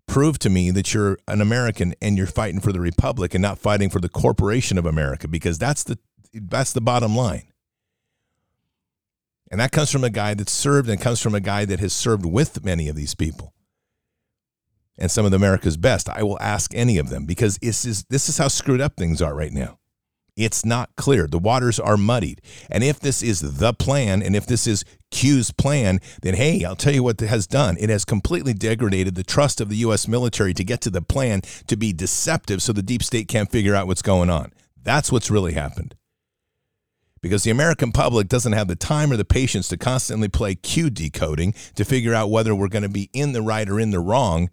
[0.06, 3.58] prove to me that you're an American and you're fighting for the republic and not
[3.58, 5.98] fighting for the corporation of America because that's the
[6.40, 7.44] that's the bottom line.
[9.50, 11.92] And that comes from a guy that served and comes from a guy that has
[11.92, 13.52] served with many of these people.
[14.98, 16.08] And some of America's best.
[16.08, 19.20] I will ask any of them because this is this is how screwed up things
[19.20, 19.78] are right now.
[20.36, 21.26] It's not clear.
[21.26, 22.42] The waters are muddied.
[22.70, 26.76] And if this is the plan, and if this is Q's plan, then hey, I'll
[26.76, 27.76] tell you what it has done.
[27.78, 30.06] It has completely degraded the trust of the U.S.
[30.08, 33.74] military to get to the plan to be deceptive so the deep state can't figure
[33.74, 34.52] out what's going on.
[34.82, 35.94] That's what's really happened.
[37.26, 40.90] Because the American public doesn't have the time or the patience to constantly play Q
[40.90, 43.98] decoding to figure out whether we're going to be in the right or in the
[43.98, 44.48] wrong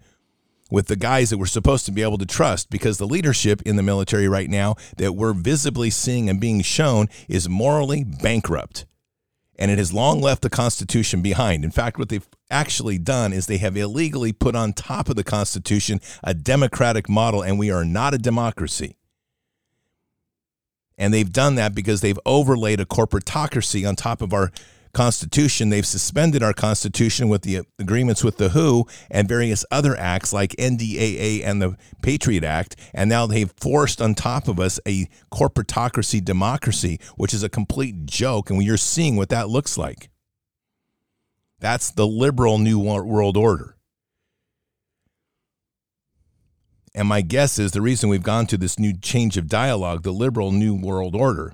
[0.71, 3.75] with the guys that we're supposed to be able to trust because the leadership in
[3.75, 8.87] the military right now that we're visibly seeing and being shown is morally bankrupt.
[9.59, 11.63] And it has long left the Constitution behind.
[11.63, 15.23] In fact, what they've actually done is they have illegally put on top of the
[15.23, 18.97] Constitution a democratic model, and we are not a democracy.
[20.97, 24.51] And they've done that because they've overlaid a corporatocracy on top of our
[24.93, 25.69] Constitution.
[25.69, 30.51] They've suspended our Constitution with the agreements with the WHO and various other acts like
[30.51, 32.75] NDAA and the Patriot Act.
[32.93, 38.05] And now they've forced on top of us a corporatocracy democracy, which is a complete
[38.05, 38.51] joke.
[38.51, 40.09] And you're seeing what that looks like.
[41.59, 43.75] That's the liberal New World Order.
[46.95, 50.11] And my guess is the reason we've gone to this new change of dialogue, the
[50.11, 51.53] liberal New World Order,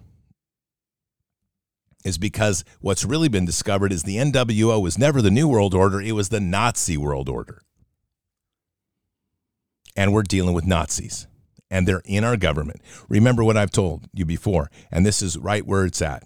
[2.04, 6.02] is because what's really been discovered is the NWO was never the New World Order,
[6.02, 7.62] it was the Nazi World Order.
[9.96, 11.28] And we're dealing with Nazis,
[11.70, 12.82] and they're in our government.
[13.08, 16.24] Remember what I've told you before, and this is right where it's at.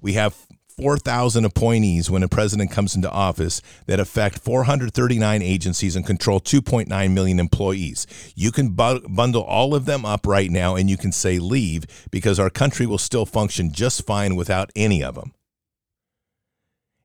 [0.00, 0.46] We have
[0.76, 7.12] 4,000 appointees when a president comes into office that affect 439 agencies and control 2.9
[7.12, 8.06] million employees.
[8.34, 11.84] You can bu- bundle all of them up right now and you can say leave
[12.10, 15.32] because our country will still function just fine without any of them.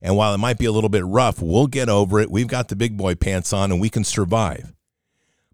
[0.01, 2.29] And while it might be a little bit rough, we'll get over it.
[2.29, 4.73] We've got the big boy pants on and we can survive.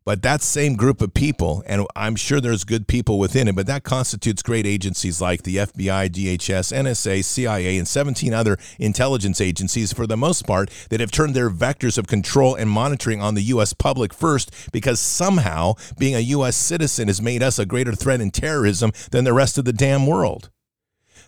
[0.06, 3.68] But that same group of people, and I'm sure there's good people within it, but
[3.68, 9.94] that constitutes great agencies like the FBI, DHS, NSA, CIA, and 17 other intelligence agencies,
[9.94, 13.44] for the most part, that have turned their vectors of control and monitoring on the
[13.44, 13.72] U.S.
[13.72, 16.58] public first because somehow being a U.S.
[16.58, 20.06] citizen has made us a greater threat in terrorism than the rest of the damn
[20.06, 20.50] world.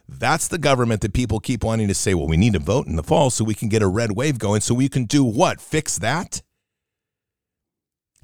[0.08, 2.96] That's the government that people keep wanting to say, well, we need to vote in
[2.96, 5.62] the fall so we can get a red wave going so we can do what?
[5.62, 6.42] Fix that?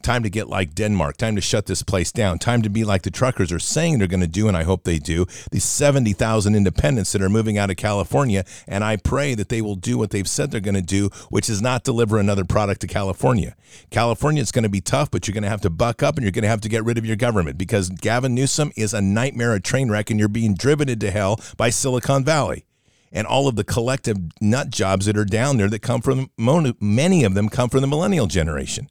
[0.02, 1.18] Time to get like Denmark.
[1.18, 2.40] Time to shut this place down.
[2.40, 4.84] Time to be like the truckers are saying they're going to do, and I hope
[4.84, 5.26] they do.
[5.52, 9.76] These 70,000 independents that are moving out of California, and I pray that they will
[9.76, 12.88] do what they've said they're going to do, which is not deliver another product to
[12.88, 13.56] California.
[13.90, 16.24] California is going to be tough, but you're going to have to buck up and
[16.24, 19.02] you're going to have to get rid of your government because Gavin Newsom is a
[19.02, 22.66] nightmare, a train wreck, and you're being driven into hell by Silicon Valley
[23.12, 27.24] and all of the collective nut jobs that are down there that come from many
[27.24, 28.90] of them come from the millennial generation.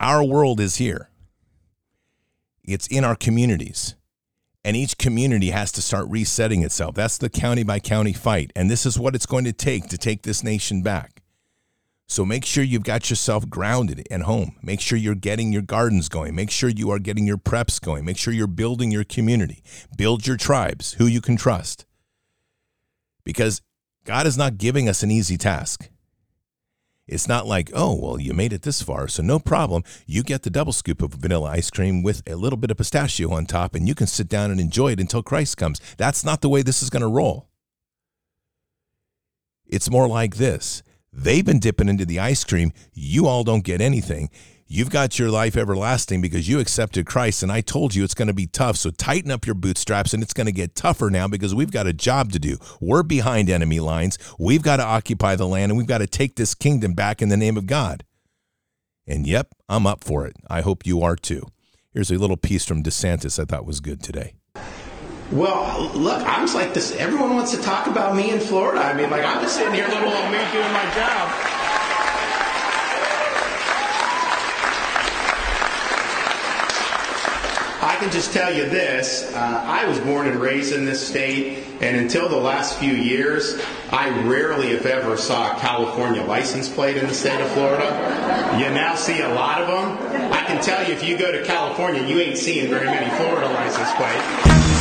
[0.00, 1.10] Our world is here.
[2.64, 3.94] It's in our communities.
[4.64, 6.96] And each community has to start resetting itself.
[6.96, 8.52] That's the county by county fight.
[8.56, 11.22] And this is what it's going to take to take this nation back.
[12.08, 14.56] So make sure you've got yourself grounded and home.
[14.62, 16.34] Make sure you're getting your gardens going.
[16.34, 18.04] Make sure you are getting your preps going.
[18.04, 19.62] Make sure you're building your community.
[19.96, 21.84] Build your tribes, who you can trust.
[23.24, 23.60] Because
[24.04, 25.90] God is not giving us an easy task.
[27.08, 29.84] It's not like, oh, well, you made it this far, so no problem.
[30.06, 33.32] You get the double scoop of vanilla ice cream with a little bit of pistachio
[33.32, 35.80] on top, and you can sit down and enjoy it until Christ comes.
[35.98, 37.48] That's not the way this is going to roll.
[39.66, 40.82] It's more like this
[41.12, 42.72] they've been dipping into the ice cream.
[42.92, 44.28] You all don't get anything.
[44.68, 48.26] You've got your life everlasting because you accepted Christ, and I told you it's going
[48.26, 48.76] to be tough.
[48.76, 51.86] So tighten up your bootstraps, and it's going to get tougher now because we've got
[51.86, 52.56] a job to do.
[52.80, 54.18] We're behind enemy lines.
[54.40, 57.28] We've got to occupy the land, and we've got to take this kingdom back in
[57.28, 58.02] the name of God.
[59.06, 60.34] And yep, I'm up for it.
[60.50, 61.46] I hope you are too.
[61.92, 64.34] Here's a little piece from DeSantis I thought was good today.
[65.30, 66.92] Well, look, I'm just like this.
[66.96, 68.80] Everyone wants to talk about me in Florida.
[68.80, 71.55] I mean, like, I'm just sitting here, little old me doing my job.
[77.86, 81.62] I can just tell you this uh, I was born and raised in this state,
[81.80, 83.62] and until the last few years,
[83.92, 87.84] I rarely, if ever, saw a California license plate in the state of Florida.
[88.58, 90.32] You now see a lot of them.
[90.32, 93.46] I can tell you, if you go to California, you ain't seeing very many Florida
[93.46, 94.75] license plates.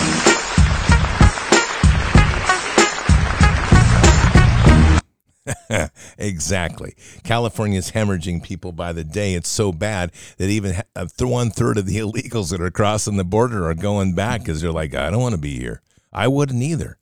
[6.18, 6.96] exactly.
[7.24, 9.36] California's hemorrhaging people by the day.
[9.36, 13.24] It's so bad that even uh, one third of the illegals that are crossing the
[13.24, 15.82] border are going back because they're like, I don't want to be here.
[16.12, 16.98] I wouldn't either.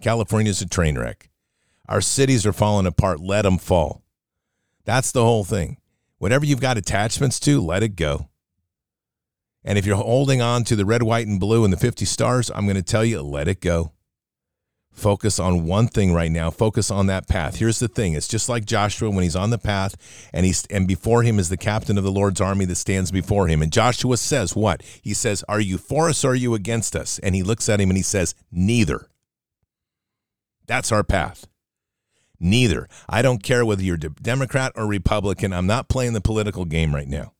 [0.00, 1.30] California's a train wreck.
[1.88, 3.20] Our cities are falling apart.
[3.20, 4.02] Let them fall.
[4.84, 5.78] That's the whole thing.
[6.18, 8.28] Whatever you've got attachments to, let it go.
[9.64, 12.50] And if you're holding on to the red, white, and blue and the 50 stars,
[12.54, 13.92] I'm going to tell you, let it go.
[14.96, 16.50] Focus on one thing right now.
[16.50, 17.56] Focus on that path.
[17.56, 18.14] Here's the thing.
[18.14, 19.94] It's just like Joshua when he's on the path
[20.32, 23.46] and he's and before him is the captain of the Lord's army that stands before
[23.46, 23.60] him.
[23.60, 24.82] And Joshua says what?
[25.02, 27.78] He says, "Are you for us or are you against us?" And he looks at
[27.78, 29.06] him and he says, "Neither."
[30.66, 31.46] That's our path.
[32.40, 32.88] Neither.
[33.06, 35.52] I don't care whether you're Democrat or Republican.
[35.52, 37.34] I'm not playing the political game right now.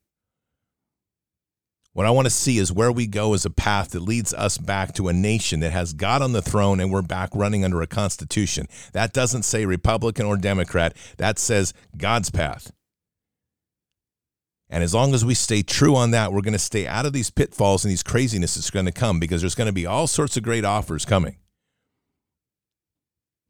[1.96, 4.58] What I want to see is where we go as a path that leads us
[4.58, 7.80] back to a nation that has God on the throne and we're back running under
[7.80, 8.68] a constitution.
[8.92, 12.70] That doesn't say Republican or Democrat, that says God's path.
[14.68, 17.14] And as long as we stay true on that, we're going to stay out of
[17.14, 20.06] these pitfalls and these craziness that's going to come because there's going to be all
[20.06, 21.38] sorts of great offers coming.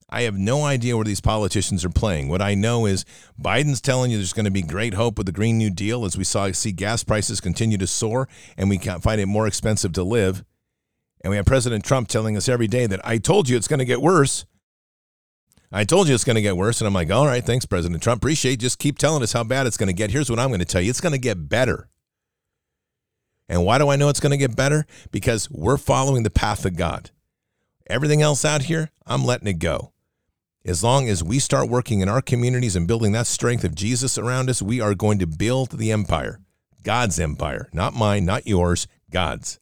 [0.09, 2.29] I have no idea where these politicians are playing.
[2.29, 3.05] What I know is
[3.41, 6.17] Biden's telling you there's going to be great hope with the Green New Deal as
[6.17, 10.05] we saw see gas prices continue to soar and we find it more expensive to
[10.05, 10.45] live.
[11.23, 13.81] And we have President Trump telling us every day that I told you it's going
[13.81, 14.45] to get worse.
[15.73, 16.81] I told you it's going to get worse.
[16.81, 18.23] And I'm like, all right, thanks, President Trump.
[18.23, 18.61] Appreciate it.
[18.61, 20.13] Just keep telling us how bad it's going to get.
[20.13, 21.89] Here's what I'm going to tell you it's going to get better.
[23.49, 24.87] And why do I know it's going to get better?
[25.11, 27.11] Because we're following the path of God.
[27.89, 29.93] Everything else out here, I'm letting it go.
[30.67, 34.19] As long as we start working in our communities and building that strength of Jesus
[34.19, 36.41] around us, we are going to build the empire,
[36.83, 39.61] God's empire, not mine, not yours, God's.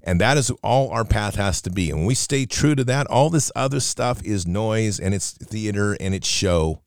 [0.00, 1.90] And that is all our path has to be.
[1.90, 5.32] And when we stay true to that, all this other stuff is noise and it's
[5.32, 6.82] theater and it's show.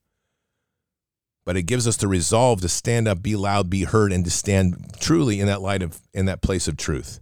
[1.43, 4.31] But it gives us the resolve to stand up, be loud, be heard, and to
[4.31, 7.19] stand truly in that light of in that place of truth.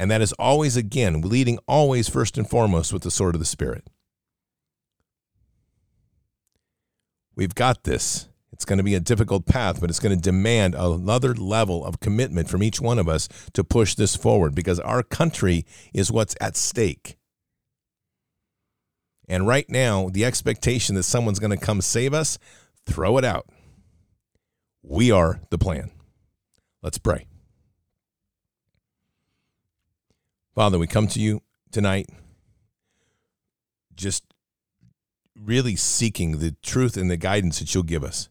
[0.00, 3.44] And that is always, again, leading always first and foremost with the sword of the
[3.44, 3.86] Spirit.
[7.36, 8.26] We've got this.
[8.50, 12.00] It's going to be a difficult path, but it's going to demand another level of
[12.00, 16.34] commitment from each one of us to push this forward because our country is what's
[16.40, 17.18] at stake.
[19.28, 22.38] And right now, the expectation that someone's going to come save us,
[22.86, 23.50] throw it out.
[24.82, 25.90] We are the plan.
[26.82, 27.26] Let's pray.
[30.60, 31.40] Father, we come to you
[31.72, 32.10] tonight
[33.94, 34.24] just
[35.34, 38.28] really seeking the truth and the guidance that you'll give us.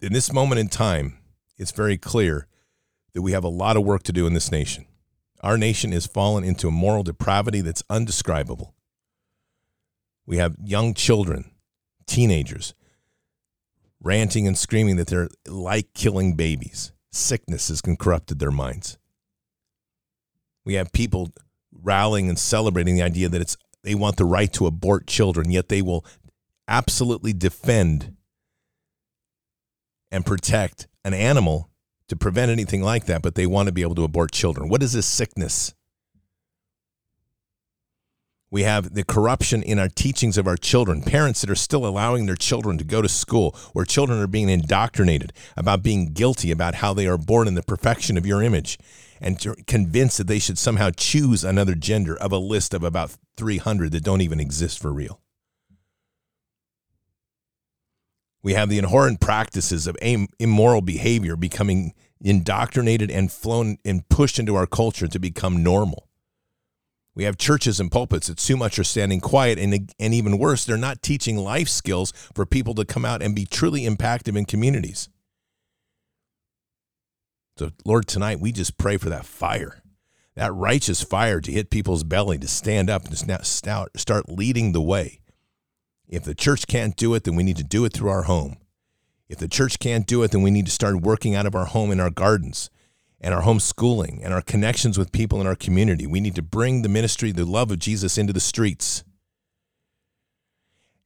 [0.00, 1.16] In this moment in time,
[1.56, 2.46] it's very clear
[3.14, 4.84] that we have a lot of work to do in this nation.
[5.40, 8.74] Our nation has fallen into a moral depravity that's undescribable.
[10.26, 11.52] We have young children,
[12.06, 12.74] teenagers,
[13.98, 16.92] ranting and screaming that they're like killing babies.
[17.10, 18.98] Sickness has corrupted their minds.
[20.64, 21.32] We have people
[21.72, 25.68] rallying and celebrating the idea that it's they want the right to abort children, yet
[25.68, 26.04] they will
[26.68, 28.16] absolutely defend
[30.10, 31.70] and protect an animal
[32.08, 34.68] to prevent anything like that, but they want to be able to abort children.
[34.68, 35.74] What is this sickness?
[38.50, 42.26] We have the corruption in our teachings of our children, parents that are still allowing
[42.26, 46.76] their children to go to school, where children are being indoctrinated about being guilty about
[46.76, 48.78] how they are born in the perfection of your image
[49.22, 53.92] and convinced that they should somehow choose another gender of a list of about 300
[53.92, 55.20] that don't even exist for real.
[58.42, 64.56] We have the inherent practices of immoral behavior becoming indoctrinated and flown and pushed into
[64.56, 66.08] our culture to become normal.
[67.14, 70.64] We have churches and pulpits that too much are standing quiet, and, and even worse,
[70.64, 74.46] they're not teaching life skills for people to come out and be truly impactful in
[74.46, 75.08] communities.
[77.56, 79.82] So, Lord, tonight we just pray for that fire,
[80.34, 85.20] that righteous fire to hit people's belly, to stand up and start leading the way.
[86.08, 88.56] If the church can't do it, then we need to do it through our home.
[89.28, 91.64] If the church can't do it, then we need to start working out of our
[91.66, 92.70] home in our gardens
[93.20, 96.06] and our homeschooling and our connections with people in our community.
[96.06, 99.04] We need to bring the ministry, the love of Jesus into the streets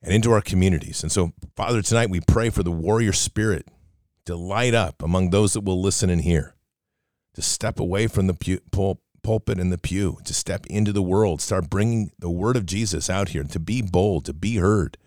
[0.02, 1.02] and into our communities.
[1.02, 3.68] And so, Father, tonight we pray for the warrior spirit
[4.26, 6.54] to light up among those that will listen and hear,
[7.34, 11.02] to step away from the pew, pul- pulpit and the pew, to step into the
[11.02, 14.98] world, start bringing the word of Jesus out here, to be bold, to be heard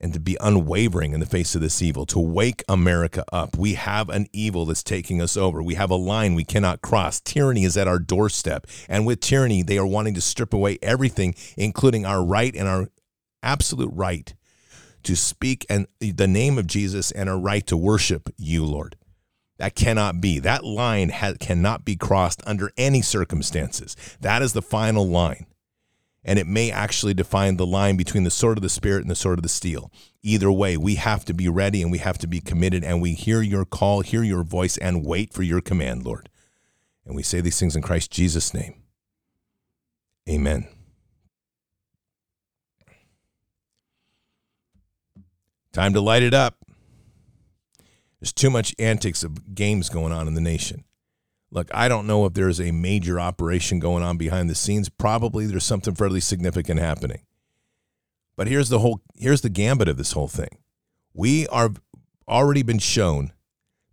[0.00, 3.56] and to be unwavering in the face of this evil, to wake America up.
[3.56, 5.62] We have an evil that's taking us over.
[5.62, 7.20] We have a line we cannot cross.
[7.20, 8.66] Tyranny is at our doorstep.
[8.86, 12.88] And with tyranny, they are wanting to strip away everything, including our right and our
[13.42, 14.34] absolute right
[15.04, 18.96] to speak and the name of Jesus and a right to worship you, Lord.
[19.58, 20.40] That cannot be.
[20.40, 23.96] That line ha- cannot be crossed under any circumstances.
[24.20, 25.46] That is the final line
[26.24, 29.14] and it may actually define the line between the sword of the spirit and the
[29.14, 29.92] sword of the steel.
[30.22, 33.12] Either way, we have to be ready and we have to be committed and we
[33.12, 36.30] hear your call, hear your voice, and wait for your command, Lord.
[37.04, 38.82] And we say these things in Christ Jesus' name.
[40.28, 40.66] Amen.
[45.74, 46.56] Time to light it up.
[48.20, 50.84] There's too much antics of games going on in the nation.
[51.50, 54.88] Look, I don't know if there's a major operation going on behind the scenes.
[54.88, 57.22] Probably there's something fairly significant happening.
[58.36, 60.58] But here's the whole here's the gambit of this whole thing.
[61.12, 61.70] We are
[62.28, 63.32] already been shown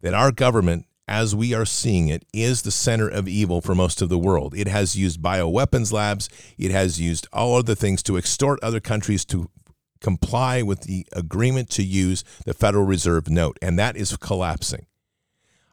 [0.01, 4.03] that our government as we are seeing it is the center of evil for most
[4.03, 4.53] of the world.
[4.55, 6.29] It has used bioweapons labs,
[6.59, 9.49] it has used all other things to extort other countries to
[10.01, 14.87] comply with the agreement to use the Federal Reserve note and that is collapsing.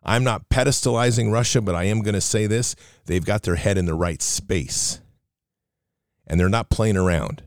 [0.09, 2.74] I'm not pedestalizing Russia, but I am going to say this.
[3.07, 5.01] They've got their head in the right space,
[6.26, 7.43] and they're not playing around.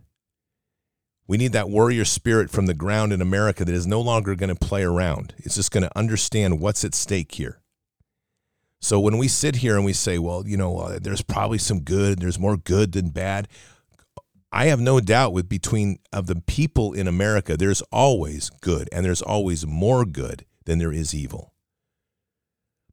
[1.28, 4.54] We need that warrior spirit from the ground in America that is no longer going
[4.54, 5.34] to play around.
[5.38, 7.62] It's just going to understand what's at stake here.
[8.80, 11.82] So when we sit here and we say, well, you know, uh, there's probably some
[11.82, 13.48] good, there's more good than bad.
[14.52, 19.06] I have no doubt with between of the people in America, there's always good and
[19.06, 21.54] there's always more good than there is evil.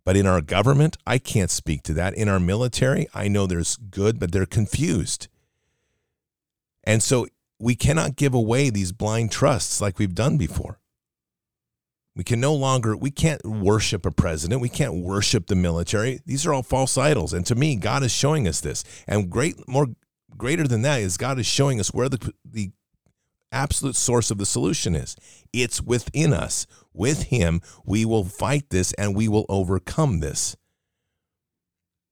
[0.05, 2.15] But in our government, I can't speak to that.
[2.15, 5.29] In our military, I know there's good, but they're confused.
[6.85, 7.27] And so
[7.59, 10.79] we cannot give away these blind trusts like we've done before.
[12.17, 14.61] We can no longer, we can't worship a president.
[14.61, 16.21] We can't worship the military.
[16.25, 17.33] These are all false idols.
[17.33, 18.85] And to me, God is showing us this.
[19.07, 19.89] And great, more
[20.37, 22.71] greater than that is God is showing us where the, the
[23.53, 25.17] absolute source of the solution is.
[25.53, 26.67] It's within us.
[26.93, 30.57] With Him, we will fight this and we will overcome this.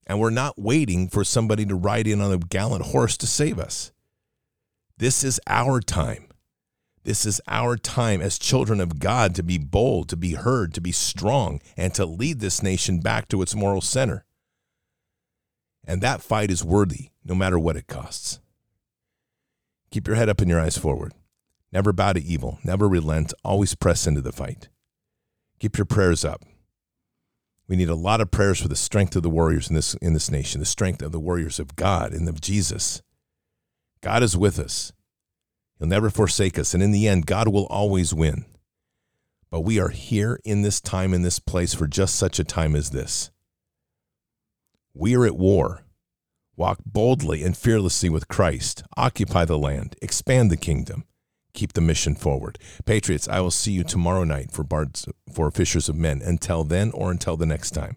[0.06, 3.58] And we're not waiting for somebody to ride in on a gallant horse to save
[3.58, 3.92] us.
[4.98, 6.28] This is our time.
[7.02, 10.80] This is our time as children of God to be bold, to be heard, to
[10.80, 14.24] be strong, and to lead this nation back to its moral center.
[15.84, 18.40] And that fight is worthy, no matter what it costs.
[19.90, 21.12] Keep your head up and your eyes forward.
[21.72, 22.58] Never bow to evil.
[22.64, 23.32] Never relent.
[23.44, 24.68] Always press into the fight.
[25.58, 26.42] Keep your prayers up.
[27.68, 30.12] We need a lot of prayers for the strength of the warriors in this, in
[30.12, 33.02] this nation, the strength of the warriors of God and of Jesus.
[34.00, 34.92] God is with us.
[35.78, 36.74] He'll never forsake us.
[36.74, 38.44] And in the end, God will always win.
[39.50, 42.76] But we are here in this time, in this place, for just such a time
[42.76, 43.30] as this.
[44.94, 45.85] We are at war.
[46.56, 48.82] Walk boldly and fearlessly with Christ.
[48.96, 49.96] Occupy the land.
[50.00, 51.04] Expand the kingdom
[51.56, 52.58] keep the mission forward.
[52.84, 56.22] Patriots, I will see you tomorrow night for Bards for Fishers of Men.
[56.22, 57.96] Until then or until the next time.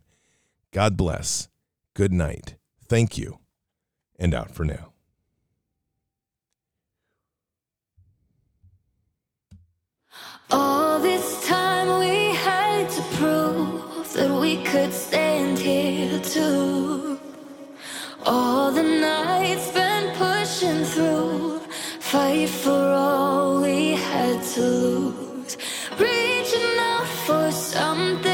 [0.71, 1.49] God bless.
[1.93, 2.55] Good night.
[2.87, 3.39] Thank you.
[4.17, 4.93] And out for now.
[10.51, 15.18] All this time we had to prove that we could stand
[18.31, 21.61] All the nights been pushing through,
[21.99, 25.57] fight for all we had to lose.
[25.97, 28.28] Reaching out for something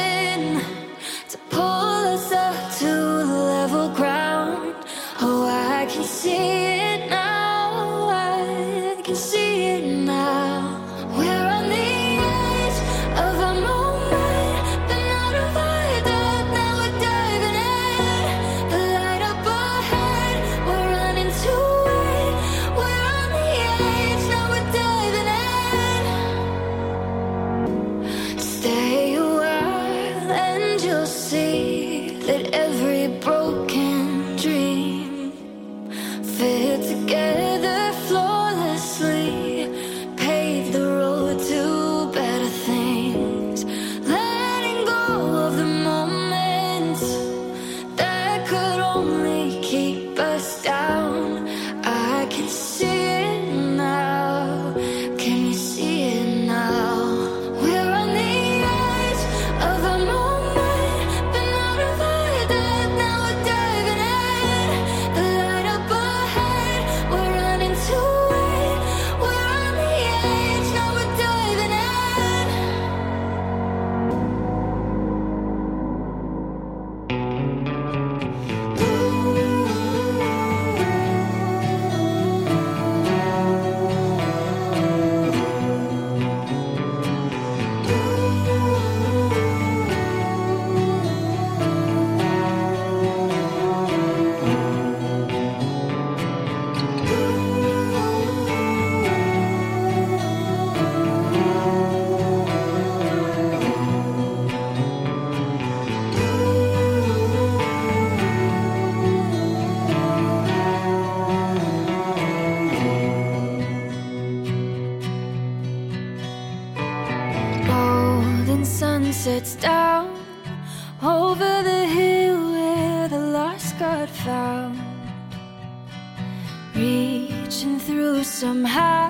[127.63, 129.09] through somehow.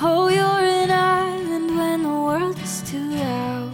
[0.00, 3.72] Oh, you're an island when the world is too loud.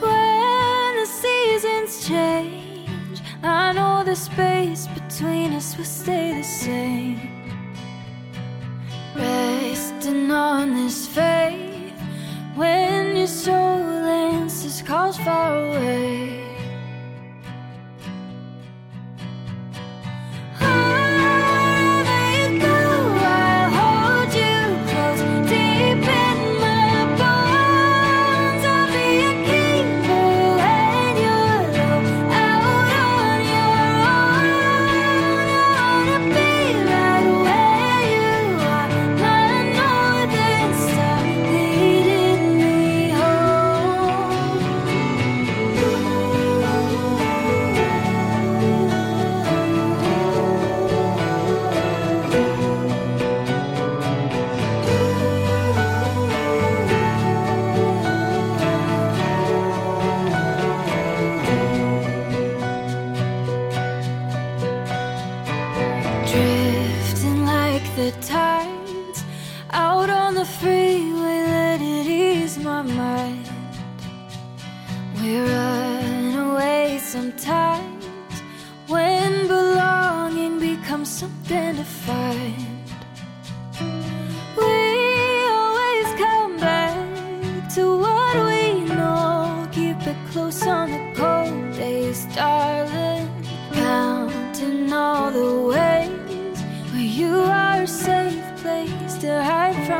[0.00, 7.20] When the seasons change, I know the space between us will stay the same.
[9.14, 11.94] Resting on this faith
[12.56, 16.39] when your soul answers calls far away.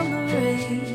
[0.00, 0.89] from the rain.